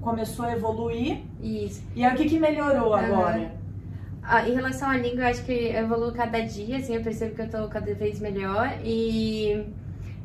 começou 0.00 0.44
a 0.44 0.52
evoluir. 0.52 1.22
Isso. 1.42 1.82
E 1.94 2.04
aí 2.04 2.14
o 2.14 2.16
que, 2.16 2.28
que 2.28 2.38
melhorou 2.38 2.88
uhum. 2.88 2.94
agora? 2.94 3.52
Ah, 4.22 4.48
em 4.48 4.54
relação 4.54 4.88
à 4.88 4.96
língua, 4.96 5.24
eu 5.24 5.28
acho 5.28 5.44
que 5.44 5.52
evoluo 5.52 6.12
cada 6.12 6.40
dia, 6.40 6.78
assim, 6.78 6.94
eu 6.94 7.02
percebo 7.02 7.34
que 7.34 7.42
eu 7.42 7.46
estou 7.46 7.68
cada 7.68 7.94
vez 7.94 8.20
melhor. 8.20 8.78
E 8.82 9.66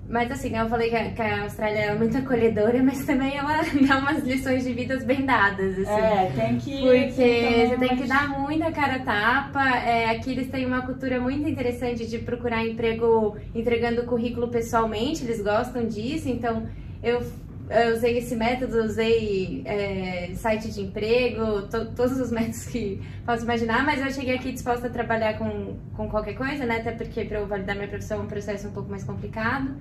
mas 0.10 0.32
assim, 0.32 0.58
eu 0.58 0.68
falei 0.68 0.90
que 0.90 0.96
a, 0.96 1.12
que 1.12 1.22
a, 1.22 1.44
Austrália 1.44 1.80
é 1.80 1.96
muito 1.96 2.18
acolhedora, 2.18 2.82
mas 2.84 3.06
também 3.06 3.38
ela 3.38 3.62
dá 3.88 4.00
umas 4.00 4.24
lições 4.24 4.64
de 4.64 4.74
vidas 4.74 5.04
bem 5.04 5.24
dadas, 5.24 5.78
assim. 5.78 5.92
É, 5.92 6.32
tem 6.36 6.58
que... 6.58 6.82
Porque 6.82 7.68
você 7.68 7.78
tem 7.78 7.96
que 7.96 8.08
dar 8.08 8.28
muita 8.28 8.72
cara 8.72 9.00
tapa. 9.00 9.78
É, 9.78 10.10
aqui 10.10 10.32
eles 10.32 10.50
têm 10.50 10.66
uma 10.66 10.82
cultura 10.82 11.20
muito 11.20 11.48
interessante 11.48 12.08
de 12.08 12.18
procurar 12.18 12.66
emprego 12.66 13.38
entregando 13.54 14.04
currículo 14.06 14.48
pessoalmente, 14.48 15.24
eles 15.24 15.44
gostam 15.44 15.86
disso, 15.86 16.28
então 16.28 16.68
eu 17.04 17.24
eu 17.70 17.94
usei 17.94 18.18
esse 18.18 18.36
método, 18.36 18.80
usei 18.84 19.62
é, 19.64 20.32
site 20.34 20.72
de 20.72 20.82
emprego, 20.82 21.68
to, 21.68 21.86
todos 21.96 22.20
os 22.20 22.32
métodos 22.32 22.66
que 22.66 23.00
posso 23.24 23.44
imaginar, 23.44 23.86
mas 23.86 24.02
eu 24.02 24.12
cheguei 24.12 24.36
aqui 24.36 24.52
disposta 24.52 24.88
a 24.88 24.90
trabalhar 24.90 25.38
com, 25.38 25.78
com 25.96 26.10
qualquer 26.10 26.34
coisa, 26.34 26.66
né? 26.66 26.78
Até 26.78 26.94
porque 26.94 27.26
para 27.26 27.38
eu 27.38 27.46
validar 27.46 27.76
minha 27.76 27.88
profissão 27.88 28.22
é 28.22 28.24
um 28.24 28.28
processo 28.28 28.68
um 28.68 28.72
pouco 28.72 28.90
mais 28.90 29.04
complicado. 29.04 29.76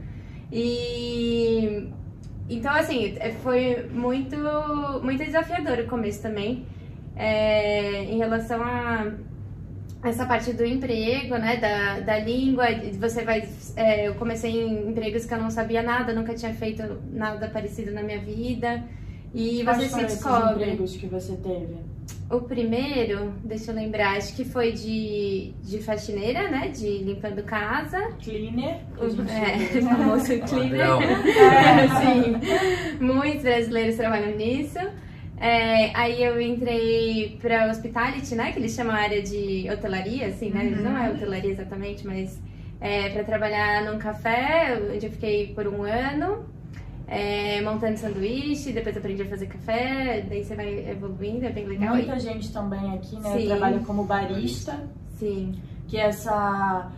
E 0.51 1.89
então, 2.49 2.73
assim, 2.75 3.15
é, 3.19 3.31
foi 3.33 3.89
muito, 3.93 4.37
muito 5.03 5.23
desafiador 5.23 5.79
o 5.81 5.87
começo 5.87 6.23
também. 6.23 6.65
É, 7.15 8.05
em 8.05 8.17
relação 8.17 8.63
a 8.63 9.13
essa 10.03 10.25
parte 10.25 10.53
do 10.53 10.65
emprego, 10.65 11.37
né, 11.37 11.57
da, 11.57 12.01
da 12.01 12.19
língua, 12.19 12.67
você 12.99 13.25
vai, 13.25 13.49
é, 13.77 14.07
eu 14.09 14.15
comecei 14.15 14.63
em 14.63 14.89
empregos 14.89 15.27
que 15.27 15.35
eu 15.35 15.39
não 15.39 15.51
sabia 15.51 15.83
nada, 15.83 16.13
nunca 16.13 16.35
tinha 16.35 16.55
feito 16.55 16.83
nada 17.13 17.49
parecido 17.49 17.91
na 17.91 18.03
minha 18.03 18.21
vida, 18.21 18.85
e 19.35 19.65
Quais 19.65 19.79
você 19.79 19.89
se 19.89 20.05
descobre. 20.05 20.55
Os 20.55 20.63
empregos 20.63 20.97
que 20.97 21.07
você 21.07 21.37
teve? 21.37 21.77
O 22.31 22.43
primeiro, 22.43 23.33
deixa 23.43 23.71
eu 23.71 23.75
lembrar, 23.75 24.19
acho 24.19 24.37
que 24.37 24.45
foi 24.45 24.73
de, 24.73 25.55
de 25.63 25.83
faxineira, 25.83 26.51
né? 26.51 26.69
De 26.69 26.99
limpando 26.99 27.43
casa. 27.43 27.99
Cleaner. 28.23 28.81
É, 29.31 29.81
famoso 29.81 30.39
cleaner. 30.41 30.89
é, 31.39 31.89
sim. 32.01 33.01
Muitos 33.01 33.43
brasileiros 33.43 33.97
trabalham 33.97 34.37
nisso. 34.37 34.79
É, 35.41 35.91
aí 35.97 36.23
eu 36.23 36.39
entrei 36.39 37.39
para 37.41 37.71
hospitality, 37.71 38.35
né? 38.35 38.53
Que 38.53 38.59
eles 38.59 38.75
chamam 38.75 38.95
a 38.95 38.99
área 38.99 39.23
de 39.23 39.67
hotelaria, 39.71 40.27
assim, 40.27 40.51
né? 40.51 40.65
Uhum. 40.65 40.83
Não 40.83 40.99
é 40.99 41.11
hotelaria 41.11 41.53
exatamente, 41.53 42.07
mas 42.07 42.39
é, 42.79 43.09
para 43.09 43.25
trabalhar 43.25 43.85
num 43.91 43.99
café, 43.99 44.79
onde 44.95 45.07
eu 45.07 45.11
fiquei 45.13 45.55
por 45.55 45.67
um 45.67 45.83
ano 45.83 46.45
é, 47.09 47.63
montando 47.63 47.97
sanduíche, 47.97 48.71
depois 48.71 48.95
aprendi 48.95 49.23
a 49.23 49.27
fazer 49.27 49.47
café, 49.47 50.25
daí 50.29 50.45
você 50.45 50.55
vai 50.55 50.91
evoluindo, 50.91 51.47
é 51.47 51.51
bem 51.51 51.65
legal. 51.65 51.95
Muita 51.95 52.17
e... 52.17 52.21
gente 52.21 52.53
também 52.53 52.95
aqui, 52.95 53.17
né, 53.17 53.39
Sim. 53.39 53.47
trabalha 53.47 53.79
como 53.81 54.05
barista. 54.05 54.79
Sim. 55.19 55.55
Que 55.89 55.97
essa... 55.97 56.93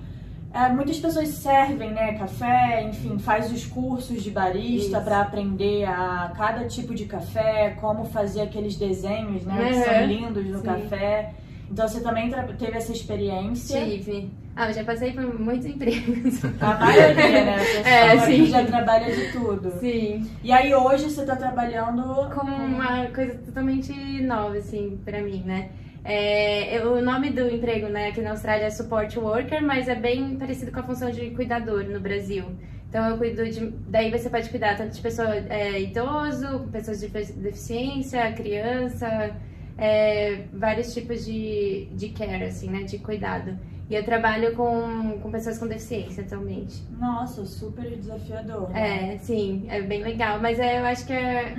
É, 0.53 0.69
muitas 0.69 0.99
pessoas 0.99 1.29
servem, 1.29 1.93
né, 1.93 2.19
café, 2.19 2.83
enfim, 2.83 3.21
faz 3.21 3.53
os 3.53 3.65
cursos 3.67 4.21
de 4.21 4.33
barista 4.33 5.01
para 5.01 5.21
aprender 5.21 5.85
a 5.85 6.33
cada 6.37 6.67
tipo 6.67 6.93
de 6.93 7.05
café, 7.05 7.77
como 7.81 8.05
fazer 8.07 8.41
aqueles 8.43 8.75
desenhos, 8.75 9.45
né, 9.45 9.55
uhum. 9.55 9.69
que 9.69 9.75
são 9.75 10.07
lindos 10.07 10.47
no 10.47 10.59
Sim. 10.59 10.65
café. 10.65 11.35
Então 11.71 11.87
você 11.87 12.01
também 12.01 12.31
teve 12.59 12.77
essa 12.77 12.93
experiência? 12.93 13.85
Tive. 13.85 14.31
Ah, 14.57 14.69
eu 14.69 14.75
já 14.75 14.85
passei 14.85 15.13
por 15.13 15.39
muitos 15.39 15.67
empregos. 15.67 16.45
A 16.61 16.75
maioria, 16.75 17.45
né? 17.45 17.57
é, 17.87 18.19
sim. 18.21 18.47
já 18.47 18.65
trabalha 18.65 19.15
de 19.15 19.33
tudo. 19.33 19.71
Sim. 19.79 20.29
E 20.43 20.53
aí 20.53 20.75
hoje 20.75 21.09
você 21.09 21.25
tá 21.25 21.37
trabalhando 21.37 22.03
com 22.35 22.45
uma 22.45 23.07
coisa 23.07 23.35
totalmente 23.39 23.93
nova, 24.23 24.57
assim, 24.57 24.99
pra 25.05 25.23
mim, 25.23 25.45
né? 25.47 25.71
É, 26.05 26.83
o 26.85 27.01
nome 27.03 27.31
do 27.31 27.49
emprego, 27.49 27.87
né, 27.89 28.09
aqui 28.09 28.23
na 28.23 28.31
Austrália 28.31 28.65
é 28.65 28.71
support 28.71 29.15
worker, 29.17 29.63
mas 29.63 29.87
é 29.87 29.95
bem 29.95 30.37
parecido 30.37 30.73
com 30.73 30.81
a 30.81 30.83
função 30.83 31.11
de 31.11 31.31
cuidador 31.31 31.85
no 31.85 32.01
Brasil. 32.01 32.45
Então 32.89 33.09
eu 33.09 33.19
cuido 33.19 33.49
de. 33.49 33.69
Daí 33.87 34.11
você 34.11 34.29
pode 34.29 34.51
cuidar 34.51 34.77
tanto 34.77 34.97
de 34.97 35.01
pessoa 35.01 35.37
é, 35.49 35.81
idoso, 35.81 36.67
pessoas 36.73 37.01
de 37.01 37.09
deficiência, 37.09 38.33
criança, 38.33 39.37
é, 39.81 40.45
vários 40.53 40.93
tipos 40.93 41.25
de, 41.25 41.89
de 41.93 42.11
care, 42.11 42.45
assim, 42.45 42.69
né, 42.69 42.83
de 42.83 42.99
cuidado. 42.99 43.59
E 43.89 43.95
eu 43.95 44.05
trabalho 44.05 44.55
com, 44.55 45.19
com 45.21 45.31
pessoas 45.33 45.59
com 45.59 45.67
deficiência 45.67 46.23
atualmente. 46.23 46.81
Nossa, 46.97 47.45
super 47.45 47.91
desafiador. 47.97 48.71
É, 48.77 49.19
sim, 49.19 49.65
é 49.69 49.83
bem 49.83 50.03
legal. 50.03 50.39
Mas 50.41 50.61
é, 50.61 50.79
eu 50.79 50.85
acho 50.85 51.05
que 51.05 51.13
é, 51.13 51.57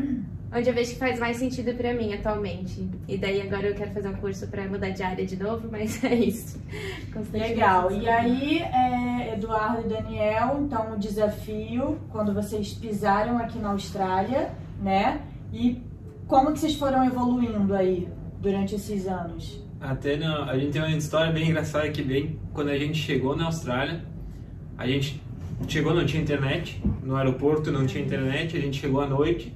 onde 0.53 0.69
eu 0.69 0.73
vejo 0.73 0.93
que 0.93 0.99
faz 0.99 1.19
mais 1.19 1.35
sentido 1.35 1.73
para 1.73 1.93
mim 1.93 2.13
atualmente. 2.13 2.87
E 3.05 3.17
daí 3.17 3.41
agora 3.41 3.67
eu 3.67 3.75
quero 3.75 3.91
fazer 3.91 4.07
um 4.07 4.13
curso 4.13 4.47
para 4.47 4.65
mudar 4.65 4.91
de 4.91 5.03
área 5.03 5.25
de 5.25 5.35
novo, 5.35 5.67
mas 5.71 6.01
é 6.05 6.15
isso. 6.15 6.57
Legal. 7.33 7.91
E 7.91 8.07
aí, 8.07 8.59
é, 8.59 9.33
Eduardo 9.33 9.81
e 9.85 9.89
Daniel, 9.89 10.61
então 10.61 10.93
o 10.93 10.97
desafio, 10.97 11.99
quando 12.11 12.33
vocês 12.33 12.73
pisaram 12.73 13.39
aqui 13.39 13.59
na 13.59 13.71
Austrália, 13.71 14.51
né? 14.81 15.19
E 15.51 15.81
como 16.31 16.53
que 16.53 16.59
vocês 16.59 16.75
foram 16.75 17.03
evoluindo 17.03 17.75
aí 17.75 18.07
durante 18.39 18.75
esses 18.75 19.05
anos? 19.05 19.61
Até 19.81 20.15
não, 20.15 20.43
a 20.43 20.57
gente 20.57 20.71
tem 20.71 20.81
uma 20.81 20.89
história 20.91 21.29
bem 21.29 21.49
engraçada 21.49 21.89
que 21.89 22.01
bem 22.01 22.39
quando 22.53 22.69
a 22.69 22.77
gente 22.77 22.97
chegou 22.97 23.35
na 23.35 23.47
Austrália, 23.47 24.01
a 24.77 24.87
gente 24.87 25.21
chegou 25.67 25.93
não 25.93 26.05
tinha 26.05 26.23
internet 26.23 26.81
no 27.03 27.17
aeroporto 27.17 27.69
não 27.69 27.85
tinha 27.85 28.01
internet, 28.01 28.55
a 28.55 28.61
gente 28.61 28.79
chegou 28.79 29.01
à 29.01 29.07
noite 29.07 29.53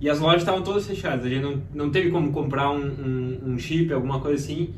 e 0.00 0.10
as 0.10 0.18
lojas 0.18 0.42
estavam 0.42 0.62
todas 0.62 0.88
fechadas. 0.88 1.24
A 1.24 1.28
gente 1.28 1.42
não, 1.42 1.62
não 1.72 1.90
teve 1.90 2.10
como 2.10 2.32
comprar 2.32 2.68
um, 2.70 2.84
um, 2.84 3.52
um 3.52 3.58
chip, 3.58 3.92
alguma 3.92 4.20
coisa 4.20 4.42
assim, 4.42 4.74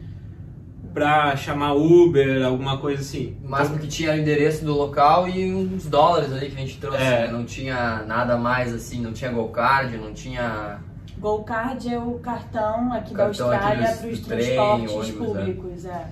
pra 0.93 1.35
chamar 1.37 1.73
Uber, 1.73 2.45
alguma 2.45 2.77
coisa 2.79 3.01
assim. 3.01 3.37
O 3.43 3.49
máximo 3.49 3.79
que 3.79 3.87
tinha 3.87 4.13
o 4.13 4.17
endereço 4.17 4.63
do 4.63 4.75
local 4.75 5.27
e 5.27 5.55
uns 5.55 5.87
dólares 5.87 6.33
ali 6.33 6.51
que 6.51 6.57
a 6.57 6.61
gente 6.61 6.79
trouxe. 6.79 7.03
É. 7.03 7.27
Né? 7.27 7.33
Não 7.33 7.45
tinha 7.45 8.03
nada 8.07 8.37
mais 8.37 8.75
assim, 8.75 9.01
não 9.01 9.13
tinha 9.13 9.31
GoCard, 9.31 9.97
não 9.97 10.13
tinha. 10.13 10.81
GoCard 11.21 11.93
é 11.93 11.99
o 11.99 12.15
cartão 12.19 12.93
aqui 12.93 13.15
cartão 13.15 13.49
da 13.49 13.55
Austrália 13.55 13.97
para 13.97 14.09
os 14.09 14.21
transportes 14.21 15.05
trem, 15.07 15.13
públicos, 15.13 15.85
é. 15.85 15.89
é. 15.89 16.09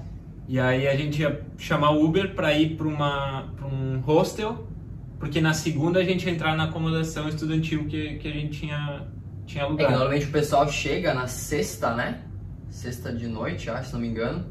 E 0.46 0.60
aí 0.60 0.86
a 0.86 0.96
gente 0.96 1.20
ia 1.20 1.42
chamar 1.56 1.90
Uber 1.90 2.34
para 2.34 2.52
ir 2.54 2.76
para 2.76 2.86
um 2.86 4.00
hostel 4.00 4.68
porque 5.18 5.40
na 5.40 5.52
segunda 5.52 5.98
a 6.00 6.04
gente 6.04 6.26
ia 6.26 6.32
entrar 6.32 6.56
na 6.56 6.64
acomodação 6.64 7.28
estudantil 7.28 7.86
que, 7.86 8.14
que 8.14 8.28
a 8.28 8.30
gente 8.30 8.60
tinha, 8.60 9.02
tinha 9.46 9.64
alugado. 9.64 9.92
É 9.92 9.96
normalmente 9.96 10.26
o 10.26 10.30
pessoal 10.30 10.68
chega 10.70 11.12
na 11.12 11.26
sexta, 11.26 11.94
né? 11.94 12.22
Sexta 12.70 13.12
de 13.12 13.26
noite, 13.26 13.68
acho, 13.68 13.88
se 13.88 13.92
não 13.94 14.00
me 14.00 14.08
engano. 14.08 14.46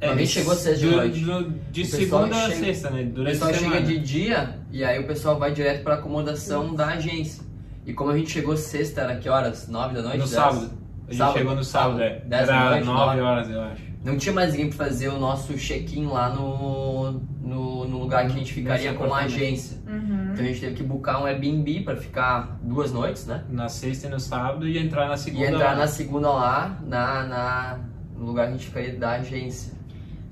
É, 0.00 0.08
a 0.08 0.16
gente 0.16 0.30
chegou 0.30 0.54
sexta 0.54 0.86
de 0.86 1.24
noite. 1.24 1.54
de 1.72 1.84
segunda 1.84 2.46
a 2.46 2.50
sexta, 2.50 2.90
né? 2.90 3.04
Durante 3.04 3.36
o 3.36 3.40
pessoal 3.40 3.54
chega 3.54 3.82
de 3.82 3.98
dia 3.98 4.58
e 4.70 4.84
aí 4.84 4.98
o 5.00 5.06
pessoal 5.06 5.38
vai 5.38 5.52
direto 5.52 5.82
para 5.82 5.94
acomodação 5.94 6.74
da 6.74 6.88
agência. 6.88 7.42
E 7.84 7.92
como 7.92 8.10
a 8.10 8.16
gente 8.16 8.30
chegou 8.30 8.56
sexta, 8.56 9.02
era 9.02 9.16
que 9.16 9.28
horas? 9.28 9.68
Nove 9.68 9.94
da 9.94 10.02
noite? 10.02 10.18
No 10.18 10.26
sábado. 10.26 10.70
A 11.06 11.10
gente 11.10 11.18
sábado, 11.18 11.38
chegou 11.38 11.54
no 11.54 11.64
sábado, 11.64 11.98
sábado 11.98 12.02
é. 12.02 12.22
Era 12.30 12.70
noite, 12.70 12.86
nove 12.86 13.20
horas, 13.20 13.50
eu 13.50 13.60
acho. 13.60 13.92
Não 14.04 14.16
tinha 14.16 14.32
mais 14.32 14.52
ninguém 14.52 14.68
pra 14.68 14.84
fazer 14.86 15.08
o 15.08 15.18
nosso 15.18 15.54
check-in 15.54 16.06
lá 16.06 16.28
no, 16.30 17.12
no, 17.40 17.86
no, 17.86 17.98
lugar 17.98 18.26
que 18.26 18.32
a 18.32 18.36
gente 18.36 18.52
ficaria 18.52 18.92
com 18.94 19.12
a 19.14 19.18
agência. 19.18 19.78
Uhum. 19.86 20.32
Então 20.32 20.44
a 20.44 20.48
gente 20.48 20.60
teve 20.60 20.74
que 20.74 20.82
buscar 20.82 21.22
um 21.22 21.26
Airbnb 21.26 21.82
para 21.82 21.96
ficar 21.96 22.58
duas 22.62 22.92
noites, 22.92 23.26
né? 23.26 23.44
Na 23.48 23.68
sexta 23.68 24.08
e 24.08 24.10
no 24.10 24.18
sábado 24.18 24.66
e 24.66 24.76
entrar 24.76 25.08
na 25.08 25.16
segunda. 25.16 25.44
E 25.44 25.48
entrar 25.48 25.72
lá. 25.72 25.76
na 25.76 25.86
segunda 25.86 26.30
lá, 26.30 26.80
na, 26.84 27.24
na, 27.24 27.80
no 28.16 28.26
lugar 28.26 28.46
que 28.46 28.54
a 28.54 28.56
gente 28.56 28.66
ficaria 28.66 28.96
da 28.96 29.12
agência. 29.12 29.72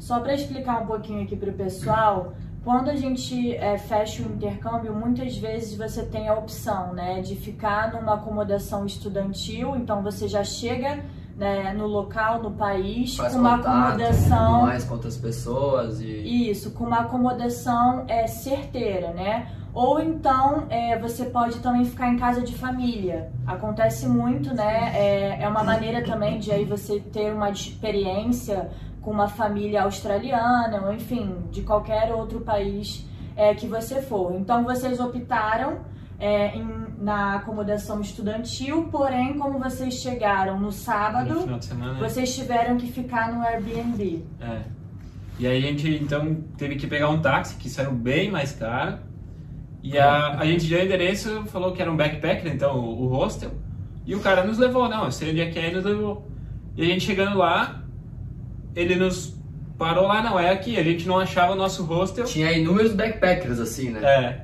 Só 0.00 0.18
para 0.18 0.34
explicar 0.34 0.82
um 0.82 0.86
pouquinho 0.86 1.22
aqui 1.22 1.36
pro 1.36 1.52
pessoal, 1.52 2.34
quando 2.64 2.90
a 2.90 2.96
gente 2.96 3.54
é, 3.56 3.78
fecha 3.78 4.22
o 4.22 4.26
intercâmbio, 4.26 4.94
muitas 4.94 5.36
vezes 5.36 5.76
você 5.76 6.04
tem 6.04 6.28
a 6.28 6.34
opção, 6.34 6.92
né, 6.92 7.20
de 7.20 7.34
ficar 7.34 7.92
numa 7.92 8.14
acomodação 8.14 8.84
estudantil, 8.84 9.76
então 9.76 10.02
você 10.02 10.28
já 10.28 10.44
chega 10.44 11.02
né, 11.36 11.72
no 11.72 11.86
local, 11.86 12.42
no 12.42 12.50
país, 12.50 13.16
Faz 13.16 13.32
com 13.32 13.40
uma 13.40 13.56
contato, 13.56 13.86
acomodação. 13.86 14.62
Mais 14.62 14.84
com 14.84 14.94
outras 14.94 15.16
pessoas 15.16 16.00
e. 16.02 16.50
Isso, 16.50 16.72
com 16.72 16.84
uma 16.84 17.00
acomodação 17.00 18.04
é, 18.08 18.26
certeira, 18.26 19.12
né? 19.12 19.50
Ou 19.72 20.00
então 20.00 20.66
é, 20.68 20.98
você 20.98 21.24
pode 21.24 21.60
também 21.60 21.84
ficar 21.84 22.08
em 22.08 22.18
casa 22.18 22.42
de 22.42 22.52
família. 22.54 23.30
Acontece 23.46 24.06
muito, 24.06 24.52
né? 24.52 24.92
É, 24.94 25.42
é 25.42 25.48
uma 25.48 25.62
maneira 25.62 26.04
também 26.04 26.38
de 26.38 26.50
aí 26.50 26.64
você 26.64 27.00
ter 27.00 27.32
uma 27.32 27.48
experiência 27.48 28.68
com 29.00 29.10
uma 29.10 29.28
família 29.28 29.82
australiana, 29.82 30.82
ou 30.86 30.92
enfim, 30.92 31.36
de 31.50 31.62
qualquer 31.62 32.12
outro 32.12 32.40
país 32.40 33.06
é, 33.36 33.54
que 33.54 33.66
você 33.66 34.02
for. 34.02 34.34
Então 34.34 34.64
vocês 34.64 35.00
optaram 35.00 35.78
é, 36.18 36.54
em, 36.56 36.66
na 36.98 37.36
acomodação 37.36 38.00
estudantil, 38.00 38.88
porém, 38.90 39.38
como 39.38 39.58
vocês 39.58 39.94
chegaram 39.94 40.60
no 40.60 40.70
sábado, 40.70 41.46
no 41.46 41.62
semana, 41.62 41.98
vocês 41.98 42.34
tiveram 42.34 42.76
que 42.76 42.86
ficar 42.92 43.32
no 43.32 43.40
Airbnb. 43.42 44.22
É. 44.40 44.60
E 45.38 45.46
aí 45.46 45.56
a 45.56 45.60
gente 45.60 45.88
então 45.94 46.36
teve 46.58 46.76
que 46.76 46.86
pegar 46.86 47.08
um 47.08 47.20
táxi, 47.22 47.56
que 47.56 47.70
saiu 47.70 47.92
bem 47.92 48.30
mais 48.30 48.52
caro. 48.52 48.98
E 49.82 49.96
a, 49.96 50.38
a 50.38 50.44
gente 50.44 50.66
deu 50.66 50.78
o 50.78 50.84
endereço, 50.84 51.44
falou 51.46 51.72
que 51.72 51.80
era 51.80 51.90
um 51.90 51.96
backpacker, 51.96 52.52
então 52.52 52.78
o, 52.78 53.04
o 53.04 53.08
hostel. 53.08 53.52
E 54.04 54.14
o 54.14 54.20
cara 54.20 54.44
nos 54.44 54.58
levou, 54.58 54.86
não, 54.90 55.10
sei 55.10 55.30
onde 55.30 55.40
é 55.40 55.50
que 55.50 55.58
é, 55.58 55.72
nos 55.72 55.84
levou. 55.84 56.28
E 56.76 56.82
a 56.82 56.84
gente 56.84 57.06
chegando 57.06 57.38
lá, 57.38 57.79
ele 58.74 58.96
nos 58.96 59.38
parou 59.78 60.06
lá, 60.06 60.22
não, 60.22 60.38
é 60.38 60.50
aqui, 60.50 60.78
a 60.78 60.82
gente 60.82 61.08
não 61.08 61.18
achava 61.18 61.52
o 61.52 61.56
nosso 61.56 61.84
hostel. 61.84 62.24
Tinha 62.24 62.52
inúmeros 62.52 62.92
backpackers 62.92 63.58
assim, 63.58 63.90
né? 63.90 64.00
É. 64.02 64.42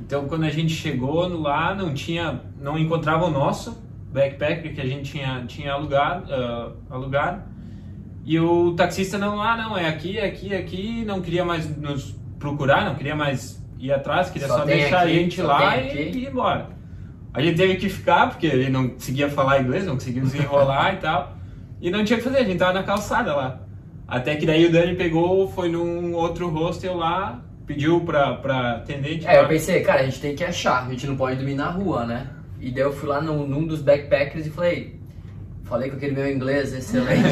Então, 0.00 0.28
quando 0.28 0.44
a 0.44 0.50
gente 0.50 0.72
chegou 0.72 1.26
lá, 1.40 1.74
não 1.74 1.94
tinha, 1.94 2.40
não 2.60 2.78
encontrava 2.78 3.24
o 3.24 3.30
nosso 3.30 3.82
backpack 4.12 4.68
que 4.70 4.80
a 4.80 4.86
gente 4.86 5.10
tinha, 5.12 5.44
tinha 5.46 5.72
alugado, 5.72 6.30
uh, 6.32 6.76
alugado. 6.90 7.42
E 8.24 8.38
o 8.38 8.74
taxista 8.74 9.18
não, 9.18 9.40
ah, 9.40 9.56
não, 9.56 9.78
é 9.78 9.88
aqui, 9.88 10.18
é 10.18 10.26
aqui, 10.26 10.52
é 10.52 10.58
aqui, 10.58 11.04
não 11.04 11.20
queria 11.20 11.44
mais 11.44 11.76
nos 11.76 12.14
procurar, 12.38 12.84
não 12.84 12.94
queria 12.94 13.16
mais 13.16 13.64
ir 13.78 13.92
atrás, 13.92 14.30
queria 14.30 14.48
só, 14.48 14.58
só 14.58 14.64
deixar 14.64 15.02
aqui, 15.02 15.10
a 15.10 15.14
gente 15.14 15.42
lá 15.42 15.76
e, 15.76 16.12
e 16.12 16.18
ir 16.18 16.28
embora. 16.28 16.70
A 17.32 17.42
gente 17.42 17.56
teve 17.56 17.76
que 17.76 17.88
ficar, 17.88 18.28
porque 18.30 18.46
ele 18.46 18.70
não 18.70 18.88
conseguia 18.88 19.28
falar 19.28 19.60
inglês, 19.60 19.84
não 19.84 19.94
conseguia 19.94 20.22
desenrolar 20.22 20.94
e 20.94 20.96
tal. 20.96 21.36
E 21.80 21.90
não 21.90 22.04
tinha 22.04 22.18
o 22.18 22.22
que 22.22 22.28
fazer, 22.28 22.38
a 22.38 22.44
gente 22.44 22.58
tava 22.58 22.72
na 22.72 22.82
calçada 22.82 23.34
lá. 23.34 23.60
Até 24.08 24.36
que 24.36 24.46
daí 24.46 24.66
o 24.66 24.72
Dani 24.72 24.94
pegou, 24.94 25.48
foi 25.48 25.68
num 25.68 26.14
outro 26.14 26.48
hostel 26.48 26.96
lá, 26.96 27.42
pediu 27.66 28.00
pra, 28.00 28.34
pra 28.34 28.72
atendente. 28.76 29.26
É, 29.26 29.40
eu 29.40 29.48
pensei, 29.48 29.82
cara, 29.82 30.00
a 30.00 30.04
gente 30.04 30.20
tem 30.20 30.34
que 30.34 30.44
achar, 30.44 30.86
a 30.86 30.90
gente 30.90 31.06
não 31.06 31.16
pode 31.16 31.36
dormir 31.36 31.54
na 31.54 31.68
rua, 31.68 32.06
né? 32.06 32.28
E 32.60 32.70
daí 32.70 32.84
eu 32.84 32.92
fui 32.92 33.08
lá 33.08 33.20
num, 33.20 33.46
num 33.46 33.66
dos 33.66 33.82
backpackers 33.82 34.46
e 34.46 34.50
falei, 34.50 35.00
falei 35.64 35.90
com 35.90 35.96
aquele 35.96 36.14
meu 36.14 36.30
inglês 36.30 36.72
excelente. 36.72 37.28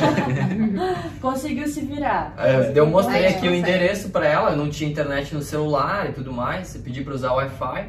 Conseguiu 1.22 1.68
se 1.68 1.80
virar. 1.83 2.35
É, 2.37 2.72
eu 2.74 2.87
mostrei 2.87 3.26
aqui 3.26 3.48
o 3.48 3.54
endereço 3.54 4.11
pra 4.11 4.26
ela, 4.26 4.50
eu 4.50 4.57
não 4.57 4.68
tinha 4.68 4.90
internet 4.90 5.33
no 5.33 5.42
celular 5.42 6.11
e 6.11 6.12
tudo 6.12 6.33
mais, 6.33 6.74
eu 6.74 6.83
pedi 6.83 7.02
pra 7.02 7.14
usar 7.14 7.33
o 7.33 7.37
Wi-Fi. 7.37 7.88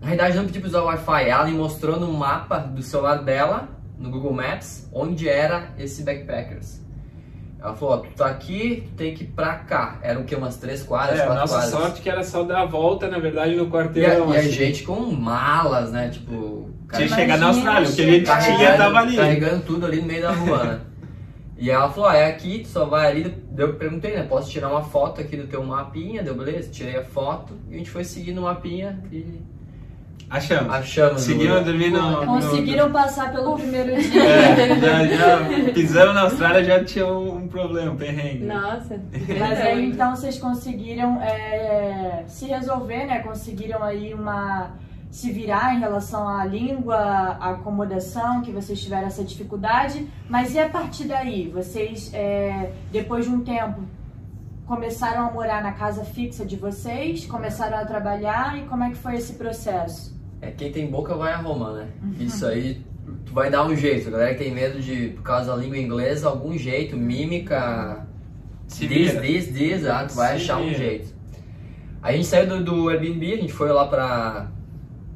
Na 0.00 0.08
verdade, 0.08 0.36
não 0.36 0.46
pedi 0.46 0.60
pra 0.60 0.68
usar 0.68 0.80
o 0.80 0.86
Wi-Fi, 0.86 1.28
ela 1.28 1.44
me 1.44 1.52
mostrou 1.52 2.00
no 2.00 2.10
mapa 2.10 2.56
do 2.58 2.82
celular 2.82 3.16
dela, 3.16 3.68
no 4.00 4.10
Google 4.10 4.32
Maps, 4.32 4.88
onde 4.92 5.28
era 5.28 5.68
esse 5.78 6.02
backpackers. 6.02 6.80
Ela 7.60 7.74
falou, 7.74 7.96
ó, 7.96 7.98
tu 7.98 8.08
tá 8.16 8.26
aqui, 8.26 8.84
tu 8.86 8.94
tem 8.96 9.14
que 9.14 9.24
ir 9.24 9.26
pra 9.26 9.56
cá. 9.56 9.98
Eram 10.02 10.22
o 10.22 10.24
que, 10.24 10.34
umas 10.34 10.56
três 10.56 10.82
quadras, 10.82 11.20
é, 11.20 11.26
quatro 11.26 11.40
nossa 11.40 11.54
quadras. 11.54 11.70
sorte 11.70 12.00
que 12.00 12.08
era 12.08 12.24
só 12.24 12.42
dar 12.42 12.62
a 12.62 12.64
volta, 12.64 13.06
na 13.06 13.18
verdade, 13.18 13.54
no 13.54 13.70
quarteirão. 13.70 14.32
E 14.32 14.36
a, 14.36 14.40
assim. 14.40 14.48
e 14.48 14.50
a 14.50 14.52
gente 14.52 14.82
com 14.82 14.98
malas, 15.12 15.92
né? 15.92 16.08
Tipo. 16.08 16.70
Tinha 16.90 17.06
que 17.06 17.14
chegar 17.14 17.38
na 17.38 17.48
Austrália, 17.48 17.88
o 17.88 17.92
que 17.92 18.02
a 18.02 18.06
gente 18.06 18.56
tinha 18.56 18.76
tava 18.78 18.98
ali. 19.00 19.16
Carregando 19.16 19.62
tudo 19.64 19.84
ali 19.84 20.00
no 20.00 20.06
meio 20.06 20.22
da 20.22 20.32
rua, 20.32 20.64
né? 20.64 20.80
E 21.58 21.70
ela 21.70 21.90
falou, 21.90 22.08
ó, 22.08 22.12
é 22.14 22.24
aqui, 22.24 22.60
tu 22.60 22.68
só 22.68 22.86
vai 22.86 23.10
ali. 23.10 23.44
Eu 23.54 23.74
perguntei, 23.74 24.16
né? 24.16 24.22
Posso 24.22 24.50
tirar 24.50 24.70
uma 24.70 24.82
foto 24.82 25.20
aqui 25.20 25.36
do 25.36 25.46
teu 25.46 25.62
mapinha? 25.62 26.22
Deu 26.22 26.34
beleza? 26.34 26.70
Tirei 26.70 26.96
a 26.96 27.04
foto 27.04 27.52
e 27.68 27.74
a 27.74 27.76
gente 27.76 27.90
foi 27.90 28.02
seguindo 28.02 28.38
o 28.38 28.44
mapinha 28.44 28.98
e 29.12 29.42
Achamos. 30.28 30.74
Achamos. 30.74 31.20
Seguimos 31.22 31.64
dormindo. 31.64 31.98
Conseguiram 32.26 32.86
no... 32.88 32.92
passar 32.92 33.32
pelo 33.32 33.56
primeiro 33.56 34.00
dia. 34.00 34.22
É, 34.22 34.78
já, 34.78 35.04
já 35.04 35.72
pisamos 35.72 36.14
na 36.14 36.22
Austrália, 36.22 36.64
já 36.64 36.84
tinha 36.84 37.06
um, 37.06 37.36
um 37.36 37.48
problema, 37.48 37.92
um 37.92 37.96
perrengue. 37.96 38.44
Nossa. 38.44 39.00
Mas 39.38 39.60
aí 39.60 39.86
então 39.86 40.14
vocês 40.14 40.38
conseguiram 40.38 41.20
é, 41.22 42.24
se 42.26 42.46
resolver, 42.46 43.06
né? 43.06 43.20
Conseguiram 43.20 43.82
aí 43.82 44.14
uma 44.14 44.72
se 45.10 45.32
virar 45.32 45.74
em 45.74 45.80
relação 45.80 46.28
à 46.28 46.44
língua, 46.44 46.96
à 46.96 47.50
acomodação, 47.50 48.42
que 48.42 48.52
vocês 48.52 48.80
tiveram 48.80 49.08
essa 49.08 49.24
dificuldade. 49.24 50.06
Mas 50.28 50.54
e 50.54 50.58
a 50.58 50.68
partir 50.68 51.04
daí? 51.04 51.48
Vocês, 51.48 52.14
é, 52.14 52.70
depois 52.92 53.24
de 53.24 53.32
um 53.32 53.40
tempo, 53.40 53.82
começaram 54.80 55.26
a 55.26 55.32
morar 55.32 55.60
na 55.64 55.72
casa 55.72 56.04
fixa 56.04 56.46
de 56.46 56.54
vocês? 56.54 57.26
Começaram 57.26 57.76
a 57.78 57.84
trabalhar? 57.84 58.56
E 58.56 58.62
como 58.66 58.84
é 58.84 58.90
que 58.90 58.96
foi 58.96 59.16
esse 59.16 59.32
processo? 59.32 60.16
É 60.40 60.52
quem 60.52 60.70
tem 60.70 60.86
boca 60.88 61.12
vai 61.16 61.32
a 61.32 61.38
Roma, 61.38 61.72
né? 61.72 61.88
Uhum. 62.00 62.14
Isso 62.20 62.46
aí 62.46 62.80
tu 63.26 63.32
vai 63.32 63.50
dar 63.50 63.66
um 63.66 63.74
jeito. 63.74 64.06
A 64.06 64.10
galera 64.12 64.32
que 64.34 64.44
tem 64.44 64.54
medo 64.54 64.80
de, 64.80 65.08
por 65.08 65.22
causa 65.24 65.50
da 65.50 65.56
língua 65.56 65.76
inglesa, 65.76 66.28
algum 66.28 66.56
jeito, 66.56 66.96
mímica, 66.96 68.06
Se 68.68 68.86
diz, 68.86 69.10
vira. 69.10 69.20
diz, 69.26 69.52
diz, 69.52 69.86
ah, 69.86 70.04
tu 70.06 70.14
vai 70.14 70.36
Se 70.38 70.44
achar 70.44 70.58
um 70.58 70.66
vira. 70.66 70.78
jeito. 70.78 71.14
A 72.00 72.12
gente 72.12 72.26
saiu 72.28 72.46
do, 72.48 72.62
do 72.64 72.88
Airbnb, 72.90 73.32
a 73.32 73.36
gente 73.38 73.52
foi 73.52 73.70
lá 73.72 73.86
pra, 73.88 74.46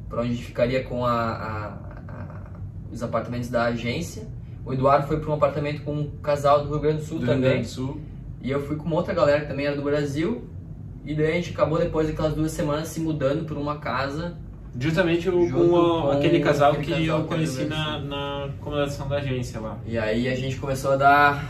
pra 0.09 0.19
onde 0.19 0.31
a 0.31 0.33
gente 0.33 0.45
ficaria 0.45 0.83
com 0.83 1.05
a, 1.05 1.13
a- 1.13 1.77
a- 2.09 2.49
os 2.91 3.01
apartamentos 3.01 3.47
da 3.49 3.63
agência. 3.63 4.27
O 4.65 4.73
Eduardo 4.73 5.07
foi 5.07 5.17
para 5.17 5.29
um 5.29 5.33
apartamento 5.33 5.81
com 5.83 5.93
um 5.93 6.11
casal 6.21 6.61
do 6.61 6.69
Rio 6.71 6.79
Grande 6.81 6.97
do 6.97 7.03
Sul 7.05 7.19
Do 7.19 7.25
Rio 7.25 7.33
também. 7.35 7.49
Grande 7.51 7.67
do 7.67 7.71
Sul. 7.71 8.01
E 8.45 8.51
eu 8.51 8.61
fui 8.61 8.75
com 8.75 8.85
uma 8.85 8.95
outra 8.95 9.13
galera 9.13 9.41
que 9.41 9.47
também 9.47 9.65
era 9.65 9.75
do 9.75 9.81
Brasil. 9.81 10.47
E 11.03 11.15
daí 11.15 11.31
a 11.31 11.35
gente 11.35 11.51
acabou 11.51 11.79
depois 11.79 12.07
daquelas 12.07 12.33
duas 12.33 12.51
semanas 12.51 12.87
se 12.89 12.99
mudando 12.99 13.45
para 13.45 13.57
uma 13.57 13.79
casa 13.79 14.37
Justamente 14.77 15.29
o, 15.29 15.49
com, 15.51 15.69
com, 15.69 16.11
aquele 16.11 16.41
casal 16.41 16.73
aquele 16.73 16.85
que 16.85 16.91
casal 16.91 17.19
eu 17.19 17.25
conheci 17.25 17.63
na, 17.63 17.99
na 17.99 18.45
acomodação 18.45 19.07
da 19.07 19.17
agência 19.17 19.59
lá. 19.59 19.79
E 19.85 19.97
aí 19.97 20.27
a 20.27 20.35
gente 20.35 20.57
começou 20.57 20.91
a 20.91 20.95
dar. 20.97 21.45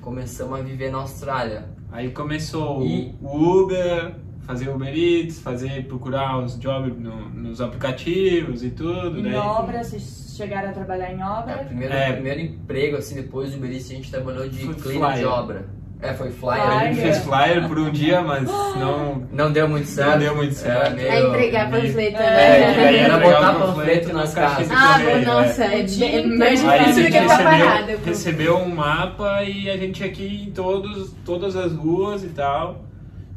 Começamos 0.00 0.58
a 0.58 0.62
viver 0.62 0.90
na 0.90 0.98
Austrália. 0.98 1.68
Aí 1.90 2.10
começou 2.10 2.82
e... 2.84 3.14
o 3.20 3.62
Uber, 3.62 4.14
fazer 4.42 4.68
Uber 4.68 4.96
Eats, 4.96 5.40
fazer, 5.40 5.86
procurar 5.88 6.38
os 6.38 6.58
jobs 6.58 6.96
no, 6.96 7.28
nos 7.28 7.60
aplicativos 7.60 8.62
e 8.62 8.70
tudo. 8.70 9.18
Em 9.18 9.24
daí... 9.24 9.34
obra, 9.34 9.82
vocês 9.82 10.34
chegaram 10.36 10.70
a 10.70 10.72
trabalhar 10.72 11.12
em 11.12 11.22
obra? 11.22 11.52
É, 11.52 11.64
primeiro, 11.64 11.92
é. 11.92 12.12
primeiro 12.12 12.40
emprego, 12.40 12.96
assim, 12.96 13.16
depois 13.16 13.50
do 13.50 13.56
Uber 13.56 13.72
Eats, 13.72 13.90
a 13.90 13.94
gente 13.94 14.10
trabalhou 14.10 14.48
de 14.48 14.68
cleaner 14.74 15.18
de 15.18 15.24
obra. 15.24 15.77
É, 16.00 16.14
foi 16.14 16.30
flyer. 16.30 16.62
flyer. 16.62 16.78
A 16.78 16.84
gente 16.84 17.00
fez 17.00 17.18
flyer 17.18 17.66
por 17.66 17.78
um 17.78 17.90
dia, 17.90 18.20
mas 18.22 18.44
não... 18.78 19.26
Não 19.32 19.52
deu 19.52 19.68
muito 19.68 19.86
certo. 19.86 20.10
Não 20.10 20.18
deu 20.18 20.36
muito 20.36 20.54
certo. 20.54 20.78
Era 20.78 20.90
meio... 20.94 21.08
É 21.08 21.20
entregar 21.28 21.70
panfleto, 21.70 22.18
né? 22.18 22.60
É, 22.60 22.96
era 22.98 23.18
botar 23.18 23.54
panfleto 23.54 24.12
nas 24.12 24.34
casas. 24.34 24.68
Ah, 24.70 24.98
nossa, 25.24 25.64
é, 25.64 25.80
é 25.80 26.26
mais 26.26 26.62
difícil 26.62 27.04
do 27.04 27.10
que 27.10 27.26
tá 27.26 27.42
parado. 27.42 27.92
Recebeu 28.04 28.56
um 28.58 28.74
mapa 28.74 29.42
e 29.42 29.68
a 29.68 29.76
gente 29.76 30.04
aqui 30.04 30.44
em 30.48 30.52
todos, 30.52 31.12
todas 31.24 31.56
as 31.56 31.72
ruas 31.72 32.22
e 32.22 32.28
tal. 32.28 32.84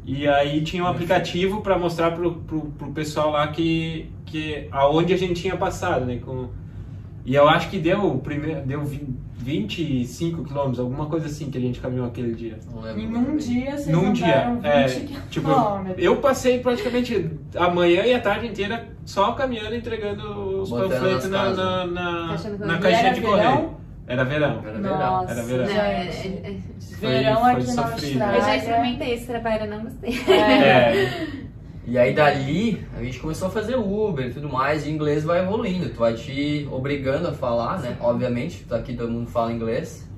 E 0.04 0.26
aí 0.28 0.62
tinha 0.62 0.82
um 0.82 0.86
aplicativo 0.86 1.60
para 1.60 1.78
mostrar 1.78 2.12
pro, 2.12 2.34
pro, 2.34 2.62
pro 2.62 2.92
pessoal 2.92 3.30
lá 3.30 3.46
que, 3.48 4.10
que 4.26 4.68
aonde 4.72 5.12
a 5.12 5.16
gente 5.16 5.40
tinha 5.40 5.56
passado, 5.56 6.04
né? 6.04 6.20
Com, 6.24 6.48
e 7.24 7.34
eu 7.34 7.48
acho 7.48 7.70
que 7.70 7.78
deu, 7.78 8.18
primeiro, 8.18 8.62
deu 8.62 8.82
25 8.84 10.44
quilômetros, 10.44 10.80
alguma 10.80 11.06
coisa 11.06 11.26
assim 11.26 11.50
que 11.50 11.58
a 11.58 11.60
gente 11.60 11.80
caminhou 11.80 12.06
aquele 12.06 12.34
dia. 12.34 12.58
E 12.96 13.06
num 13.06 13.36
dia 13.36 13.72
vocês 13.72 13.86
Num 13.88 14.12
dia, 14.12 14.58
é, 14.62 14.86
tipo, 15.30 15.48
eu 15.98 16.16
passei 16.16 16.58
praticamente 16.58 17.30
a 17.56 17.68
manhã 17.70 18.04
e 18.04 18.14
a 18.14 18.20
tarde 18.20 18.46
inteira 18.46 18.88
só 19.04 19.32
caminhando, 19.32 19.74
entregando 19.74 20.62
os 20.62 20.70
panfletos 20.70 21.28
na, 21.28 21.50
na, 21.50 21.86
na, 21.86 22.36
na 22.58 22.78
caixinha 22.78 23.14
de 23.14 23.20
correio. 23.20 23.82
Era 24.06 24.24
verão. 24.24 24.60
Era 24.64 24.78
verão. 24.78 24.98
Nossa, 24.98 25.32
era 25.32 25.42
verão. 25.42 25.64
Não, 25.64 25.80
é, 25.80 26.06
é, 26.06 26.08
é. 26.08 26.58
verão 27.00 27.40
foi, 27.40 27.50
aqui 27.52 27.64
foi 27.64 27.74
na 27.74 27.82
Austrália. 27.82 28.38
Eu 28.38 28.44
já 28.44 28.56
experimentei 28.56 29.14
esse 29.14 29.26
trabalho, 29.26 29.70
não 29.70 29.82
gostei. 29.82 30.20
É. 30.28 31.28
E 31.92 31.98
aí 31.98 32.14
dali 32.14 32.82
a 32.96 33.04
gente 33.04 33.20
começou 33.20 33.48
a 33.48 33.50
fazer 33.50 33.76
Uber 33.76 34.26
e 34.26 34.32
tudo 34.32 34.48
mais, 34.48 34.86
e 34.86 34.90
inglês 34.90 35.24
vai 35.24 35.40
evoluindo, 35.40 35.90
tu 35.90 35.98
vai 35.98 36.14
te 36.14 36.66
obrigando 36.72 37.28
a 37.28 37.34
falar, 37.34 37.80
né? 37.80 37.98
Obviamente, 38.00 38.64
tu 38.66 38.74
aqui 38.74 38.96
todo 38.96 39.12
mundo 39.12 39.28
fala 39.28 39.52
inglês. 39.52 40.10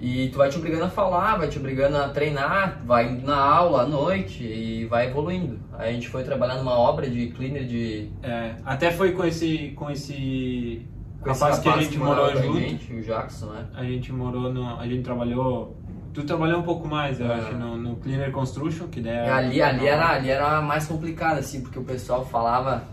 E 0.00 0.28
tu 0.28 0.38
vai 0.38 0.48
te 0.48 0.58
obrigando 0.58 0.84
a 0.84 0.88
falar, 0.88 1.38
vai 1.38 1.48
te 1.48 1.58
obrigando 1.58 1.96
a 1.96 2.08
treinar, 2.10 2.82
vai 2.86 3.10
indo 3.10 3.26
na 3.26 3.36
aula 3.36 3.82
à 3.82 3.86
noite 3.88 4.44
e 4.44 4.84
vai 4.84 5.08
evoluindo. 5.08 5.58
Aí 5.76 5.90
a 5.90 5.92
gente 5.92 6.08
foi 6.08 6.22
trabalhar 6.22 6.54
numa 6.54 6.78
obra 6.78 7.10
de 7.10 7.30
cleaner 7.30 7.66
de. 7.66 8.08
É, 8.22 8.54
até 8.64 8.92
foi 8.92 9.10
com 9.10 9.24
esse. 9.24 9.72
com 9.74 9.90
esse. 9.90 10.86
Com 11.20 11.30
rapaz, 11.30 11.58
esse 11.58 11.58
rapaz 11.58 11.58
que 11.58 11.68
a 11.68 11.82
gente 11.82 11.98
morou 11.98 12.30
junto. 12.30 12.60
Gente, 12.60 12.92
o 12.94 13.02
Jackson, 13.02 13.46
né? 13.46 13.66
A 13.74 13.82
gente 13.82 14.12
morou 14.12 14.52
no. 14.52 14.78
A 14.78 14.86
gente 14.86 15.02
trabalhou 15.02 15.76
Tu 16.12 16.24
trabalhou 16.24 16.58
um 16.58 16.62
pouco 16.62 16.88
mais, 16.88 17.20
eu 17.20 17.26
é. 17.26 17.34
acho, 17.34 17.54
no, 17.54 17.76
no, 17.76 17.96
Cleaner 17.96 18.32
Construction, 18.32 18.88
que 18.88 19.00
daí 19.00 19.14
era... 19.14 19.36
Ali, 19.36 19.62
ali, 19.62 19.86
era, 19.86 20.08
ali 20.10 20.30
era 20.30 20.60
mais 20.60 20.86
complicado, 20.86 21.38
assim, 21.38 21.60
porque 21.60 21.78
o 21.78 21.84
pessoal 21.84 22.24
falava... 22.26 22.84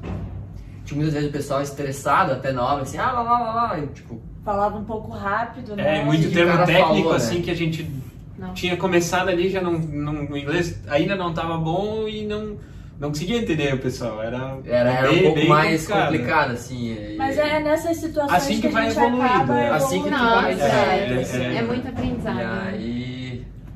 Tinha 0.85 0.97
muitas 0.97 1.13
vezes 1.13 1.29
o 1.29 1.31
pessoal 1.33 1.61
estressado 1.61 2.33
até 2.33 2.51
na 2.51 2.63
obra, 2.63 2.83
assim, 2.83 2.97
ah, 2.97 3.11
lá, 3.11 3.21
lá, 3.21 3.39
lá, 3.39 3.53
lá, 3.53 3.79
e, 3.79 3.87
tipo... 3.87 4.21
Falava 4.45 4.77
um 4.77 4.85
pouco 4.85 5.11
rápido, 5.11 5.75
né? 5.75 5.99
É, 5.99 6.05
muito 6.05 6.31
termo 6.31 6.65
técnico, 6.65 6.85
falou, 6.85 7.13
assim, 7.13 7.39
né? 7.39 7.43
que 7.43 7.51
a 7.51 7.55
gente 7.55 7.91
não. 8.37 8.53
tinha 8.53 8.77
começado 8.77 9.29
ali, 9.29 9.49
já 9.49 9.61
não, 9.61 9.73
não, 9.73 10.13
o 10.25 10.37
inglês 10.37 10.81
ainda 10.87 11.15
não 11.15 11.31
estava 11.31 11.57
bom 11.57 12.07
e 12.07 12.25
não 12.25 12.55
não 12.99 13.09
conseguia 13.09 13.37
entender 13.37 13.73
o 13.73 13.79
pessoal. 13.79 14.21
Era, 14.21 14.57
era, 14.65 14.91
era 14.91 15.09
bem, 15.09 15.19
um 15.19 15.33
pouco 15.33 15.47
mais 15.47 15.81
complicado, 15.81 16.05
complicado 16.05 16.51
assim. 16.51 17.15
Mas 17.15 17.37
é 17.37 17.59
nessas 17.59 17.97
situações 17.97 18.37
assim 18.37 18.55
que, 18.55 18.61
que 18.61 18.67
vai 18.69 18.87
evoluindo. 18.87 19.53
Assim 19.73 20.03
que 20.03 20.09
Nossa, 20.09 20.41
vai. 20.41 20.53
É, 20.53 20.65
é, 20.65 21.37
é, 21.37 21.55
é, 21.57 21.61
muito 21.61 21.87
aprendizado. 21.87 22.39
E 22.39 22.43
aí... 22.43 23.06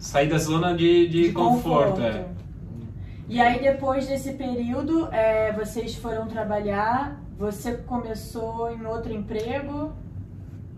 Sair 0.02 0.28
da 0.28 0.38
zona 0.38 0.76
de, 0.76 1.08
de, 1.08 1.28
de 1.28 1.32
conforto. 1.32 2.02
conforto. 2.02 2.02
É. 2.02 2.26
E 3.30 3.40
aí 3.40 3.62
depois 3.62 4.08
desse 4.08 4.34
período, 4.34 5.08
é, 5.14 5.54
vocês 5.54 5.96
foram 5.96 6.28
trabalhar, 6.28 7.22
você 7.40 7.74
começou 7.74 8.70
em 8.74 8.86
outro 8.86 9.14
emprego? 9.14 9.94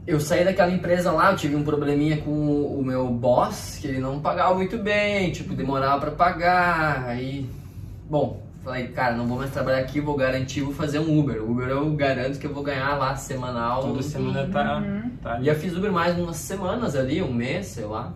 Eu 0.05 0.19
saí 0.19 0.45
daquela 0.45 0.71
empresa 0.71 1.11
lá, 1.11 1.31
eu 1.31 1.37
tive 1.37 1.55
um 1.55 1.63
probleminha 1.63 2.17
com 2.17 2.31
o 2.31 2.83
meu 2.83 3.09
boss, 3.09 3.79
que 3.81 3.87
ele 3.87 3.99
não 3.99 4.19
pagava 4.19 4.53
muito 4.53 4.77
bem, 4.77 5.31
tipo, 5.31 5.55
demorava 5.55 5.99
para 5.99 6.11
pagar, 6.11 7.05
aí 7.05 7.49
Bom, 8.09 8.43
falei, 8.63 8.89
cara, 8.89 9.15
não 9.15 9.25
vou 9.25 9.37
mais 9.37 9.51
trabalhar 9.51 9.79
aqui, 9.79 9.99
vou 9.99 10.15
garantir, 10.15 10.61
vou 10.61 10.73
fazer 10.73 10.99
um 10.99 11.19
Uber. 11.19 11.43
Uber 11.43 11.67
eu 11.67 11.91
garanto 11.93 12.37
que 12.37 12.45
eu 12.45 12.53
vou 12.53 12.61
ganhar 12.61 12.95
lá 12.95 13.15
semanal. 13.15 13.81
Toda 13.81 14.03
semana 14.03 14.47
tá, 14.51 14.77
uhum. 14.77 15.09
tá 15.21 15.39
E 15.39 15.47
eu 15.47 15.55
fiz 15.55 15.75
Uber 15.75 15.91
mais 15.91 16.17
umas 16.17 16.35
semanas 16.35 16.95
ali, 16.95 17.21
um 17.21 17.33
mês, 17.33 17.67
sei 17.67 17.85
lá. 17.85 18.13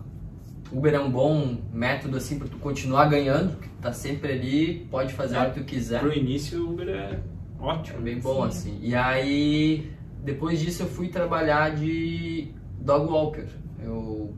Uber 0.72 0.94
é 0.94 1.00
um 1.00 1.10
bom 1.10 1.58
método 1.72 2.16
assim 2.16 2.38
para 2.38 2.48
tu 2.48 2.56
continuar 2.58 3.06
ganhando, 3.06 3.56
tu 3.56 3.68
tá 3.80 3.92
sempre 3.92 4.32
ali, 4.32 4.86
pode 4.90 5.12
fazer 5.14 5.36
é, 5.36 5.42
o 5.42 5.50
que 5.52 5.60
tu 5.60 5.64
quiser. 5.64 6.00
Pro 6.00 6.12
início 6.12 6.64
o 6.64 6.72
Uber 6.72 6.88
é 6.88 7.20
ótimo. 7.58 7.98
É 7.98 8.02
bem 8.02 8.18
bom 8.20 8.42
Sim. 8.42 8.48
assim. 8.48 8.78
E 8.82 8.94
aí, 8.94 9.90
depois 10.22 10.60
disso 10.60 10.82
eu 10.82 10.88
fui 10.88 11.08
trabalhar 11.08 11.74
de 11.74 12.52
dog 12.80 13.10
walker. 13.10 13.46
Eu 13.82 14.34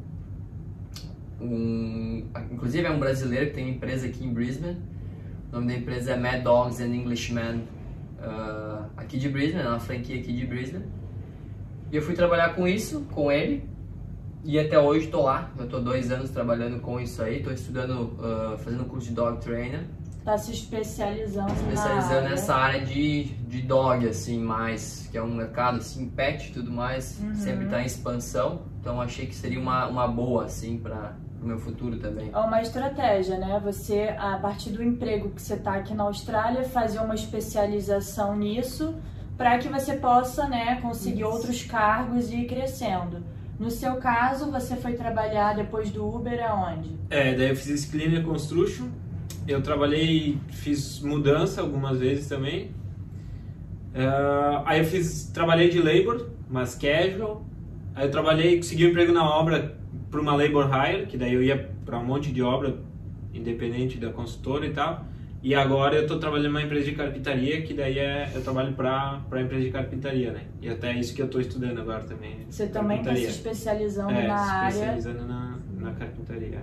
um, 1.41 2.27
inclusive 2.51 2.87
é 2.87 2.91
um 2.91 2.99
brasileiro 2.99 3.47
que 3.47 3.55
tem 3.55 3.71
empresa 3.71 4.07
aqui 4.07 4.25
em 4.25 4.33
Brisbane 4.33 4.77
o 5.51 5.57
nome 5.57 5.73
da 5.73 5.79
empresa 5.79 6.13
é 6.13 6.17
Mad 6.17 6.43
Dogs 6.45 6.81
and 6.81 6.95
Englishmen, 6.95 7.65
uh, 8.21 8.85
aqui 8.97 9.19
de 9.19 9.29
Brisbane, 9.29 9.67
uma 9.67 9.81
franquia 9.81 10.21
aqui 10.21 10.33
de 10.33 10.47
Brisbane. 10.47 10.85
E 11.91 11.97
eu 11.97 12.03
fui 12.03 12.15
trabalhar 12.15 12.55
com 12.55 12.69
isso, 12.69 13.01
com 13.11 13.33
ele, 13.33 13.69
e 14.45 14.59
até 14.59 14.79
hoje 14.79 15.07
estou 15.07 15.23
lá. 15.23 15.51
Eu 15.59 15.65
estou 15.65 15.81
dois 15.81 16.11
anos 16.11 16.31
trabalhando 16.31 16.81
com 16.81 17.01
isso 17.01 17.23
aí, 17.23 17.39
estou 17.39 17.53
estudando, 17.53 18.17
uh, 18.19 18.59
fazendo 18.59 18.85
curso 18.85 19.09
de 19.09 19.15
dog 19.15 19.41
trainer. 19.41 19.85
Está 20.19 20.37
se 20.37 20.53
especializando, 20.53 21.53
especializando 21.53 22.15
área. 22.15 22.29
nessa 22.29 22.55
área 22.55 22.81
de, 22.85 23.25
de 23.25 23.63
dog, 23.63 24.07
assim, 24.07 24.39
mais, 24.39 25.09
que 25.11 25.17
é 25.17 25.23
um 25.23 25.35
mercado, 25.35 25.79
assim, 25.79 26.09
pet 26.09 26.51
e 26.51 26.53
tudo 26.53 26.71
mais, 26.71 27.19
uhum. 27.21 27.35
sempre 27.35 27.65
está 27.65 27.83
em 27.83 27.87
expansão. 27.87 28.63
Então 28.81 29.01
achei 29.01 29.27
que 29.27 29.35
seria 29.35 29.59
uma, 29.59 29.87
uma 29.87 30.07
boa, 30.07 30.45
assim, 30.45 30.79
para 30.79 31.17
o 31.43 31.47
meu 31.47 31.59
futuro 31.59 31.99
também. 31.99 32.31
É 32.33 32.39
uma 32.39 32.61
estratégia, 32.61 33.39
né? 33.39 33.61
Você, 33.65 34.15
a 34.19 34.37
partir 34.37 34.71
do 34.71 34.83
emprego 34.83 35.31
que 35.31 35.41
você 35.41 35.55
está 35.55 35.75
aqui 35.75 35.95
na 35.95 36.05
Austrália, 36.05 36.65
fazer 36.65 36.99
uma 36.99 37.15
especialização 37.15 38.37
nisso 38.37 38.95
para 39.39 39.57
que 39.57 39.69
você 39.69 39.95
possa, 39.95 40.47
né, 40.47 40.79
conseguir 40.83 41.23
Isso. 41.23 41.31
outros 41.31 41.63
cargos 41.63 42.31
e 42.31 42.41
ir 42.41 42.47
crescendo. 42.47 43.25
No 43.61 43.71
seu 43.71 43.97
caso, 43.97 44.51
você 44.51 44.75
foi 44.75 44.95
trabalhar 44.95 45.55
depois 45.55 45.91
do 45.91 46.03
Uber 46.09 46.43
aonde? 46.51 46.97
É, 47.11 47.35
daí 47.35 47.51
eu 47.51 47.57
fiz 47.57 47.85
Cleaner 47.85 48.23
Construction. 48.23 48.87
Eu 49.47 49.61
trabalhei, 49.61 50.39
fiz 50.49 50.99
mudança 51.01 51.61
algumas 51.61 51.99
vezes 51.99 52.27
também. 52.27 52.69
Uh, 53.95 54.65
aí 54.65 54.79
eu 54.79 54.87
fiz, 54.87 55.27
trabalhei 55.27 55.69
de 55.69 55.79
labor, 55.79 56.31
mas 56.49 56.75
casual. 56.75 57.45
Aí 57.95 58.07
eu 58.07 58.11
trabalhei, 58.11 58.57
consegui 58.57 58.87
um 58.87 58.89
emprego 58.89 59.13
na 59.13 59.29
obra 59.29 59.77
para 60.11 60.21
uma 60.23 60.35
labor 60.35 60.71
hire, 60.73 61.05
que 61.05 61.19
daí 61.19 61.35
eu 61.35 61.43
ia 61.43 61.71
para 61.85 61.99
um 61.99 62.05
monte 62.05 62.33
de 62.33 62.43
obra 62.43 62.79
independente 63.35 63.99
da 63.99 64.11
consultora 64.11 64.65
e 64.65 64.73
tal. 64.73 65.05
E 65.43 65.55
agora 65.55 65.97
eu 65.97 66.03
estou 66.03 66.19
trabalhando 66.19 66.49
numa 66.49 66.63
empresa 66.63 66.85
de 66.85 66.93
carpintaria, 66.93 67.63
que 67.63 67.73
daí 67.73 67.99
é, 67.99 68.31
eu 68.35 68.43
trabalho 68.43 68.75
para 68.75 69.23
a 69.31 69.41
empresa 69.41 69.65
de 69.65 69.71
carpintaria, 69.71 70.33
né? 70.33 70.43
E 70.61 70.69
até 70.69 70.91
é 70.91 70.99
isso 70.99 71.15
que 71.15 71.23
eu 71.23 71.27
estou 71.27 71.41
estudando 71.41 71.81
agora 71.81 72.05
também. 72.05 72.47
Você 72.51 72.67
também 72.67 72.99
está 72.99 73.15
se 73.17 73.25
especializando 73.25 74.13
é, 74.13 74.27
na 74.27 74.45
se 74.45 74.51
área. 74.51 74.69
especializando 74.69 75.27
na, 75.27 75.59
na 75.79 75.93
carpintaria. 75.93 76.63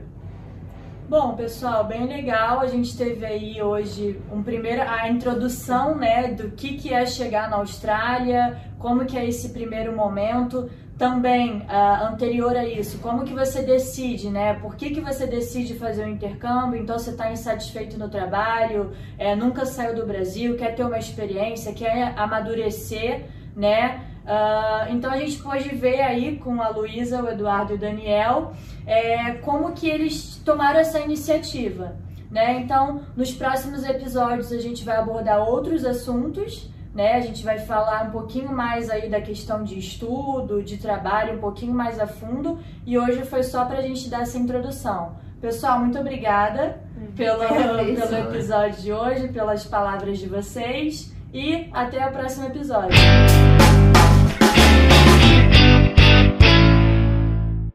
Bom, 1.09 1.35
pessoal, 1.35 1.85
bem 1.85 2.05
legal. 2.05 2.59
A 2.59 2.67
gente 2.67 2.95
teve 2.95 3.25
aí 3.25 3.61
hoje 3.61 4.19
um 4.31 4.43
primeiro, 4.43 4.81
a 4.81 5.09
introdução, 5.09 5.95
né, 5.95 6.33
do 6.33 6.51
que, 6.51 6.77
que 6.77 6.93
é 6.93 7.05
chegar 7.05 7.49
na 7.49 7.55
Austrália, 7.55 8.61
como 8.77 9.05
que 9.05 9.17
é 9.17 9.25
esse 9.25 9.49
primeiro 9.49 9.95
momento. 9.95 10.69
Também, 10.97 11.59
uh, 11.59 12.05
anterior 12.11 12.57
a 12.57 12.65
isso, 12.65 12.97
como 12.97 13.23
que 13.23 13.31
você 13.31 13.61
decide, 13.61 14.31
né? 14.31 14.55
Por 14.55 14.75
que, 14.75 14.89
que 14.89 14.99
você 14.99 15.27
decide 15.27 15.75
fazer 15.75 16.03
o 16.03 16.07
um 16.07 16.09
intercâmbio? 16.09 16.81
Então, 16.81 16.97
você 16.97 17.11
está 17.11 17.31
insatisfeito 17.31 17.99
no 17.99 18.09
trabalho, 18.09 18.93
é, 19.15 19.35
nunca 19.35 19.63
saiu 19.63 19.95
do 19.95 20.07
Brasil, 20.07 20.57
quer 20.57 20.73
ter 20.73 20.83
uma 20.83 20.97
experiência, 20.97 21.71
quer 21.71 22.17
amadurecer, 22.17 23.25
né? 23.55 24.05
Uh, 24.23 24.91
então, 24.91 25.11
a 25.11 25.17
gente 25.17 25.37
pode 25.37 25.69
ver 25.69 26.01
aí 26.01 26.37
com 26.37 26.59
a 26.63 26.69
Luísa, 26.69 27.21
o 27.21 27.29
Eduardo 27.29 27.73
e 27.73 27.75
o 27.75 27.79
Daniel, 27.79 28.53
é, 28.87 29.33
como 29.33 29.73
que 29.73 29.87
eles 29.87 30.41
tomaram 30.43 30.79
essa 30.79 30.99
iniciativa, 30.99 31.95
né? 32.31 32.59
Então, 32.59 33.01
nos 33.15 33.31
próximos 33.31 33.83
episódios, 33.83 34.51
a 34.51 34.59
gente 34.59 34.83
vai 34.83 34.97
abordar 34.97 35.47
outros 35.47 35.85
assuntos, 35.85 36.71
né? 36.97 37.13
A 37.13 37.21
gente 37.21 37.45
vai 37.45 37.59
falar 37.59 38.05
um 38.05 38.09
pouquinho 38.09 38.51
mais 38.51 38.89
aí 38.89 39.07
da 39.07 39.21
questão 39.21 39.63
de 39.63 39.77
estudo, 39.77 40.63
de 40.63 40.77
trabalho, 40.77 41.35
um 41.35 41.37
pouquinho 41.39 41.71
mais 41.71 41.99
a 41.99 42.07
fundo. 42.07 42.57
E 42.87 42.97
hoje 42.97 43.23
foi 43.23 43.43
só 43.43 43.65
para 43.65 43.77
a 43.77 43.81
gente 43.83 44.09
dar 44.09 44.23
essa 44.23 44.35
introdução. 44.35 45.15
Pessoal, 45.39 45.79
muito 45.79 45.99
obrigada 45.99 46.81
pelo, 47.15 47.45
pelo 47.47 48.17
episódio 48.17 48.81
de 48.81 48.91
hoje, 48.91 49.27
pelas 49.27 49.63
palavras 49.63 50.17
de 50.17 50.27
vocês 50.27 51.13
e 51.31 51.69
até 51.71 52.03
o 52.03 52.11
próximo 52.11 52.47
episódio. 52.47 52.97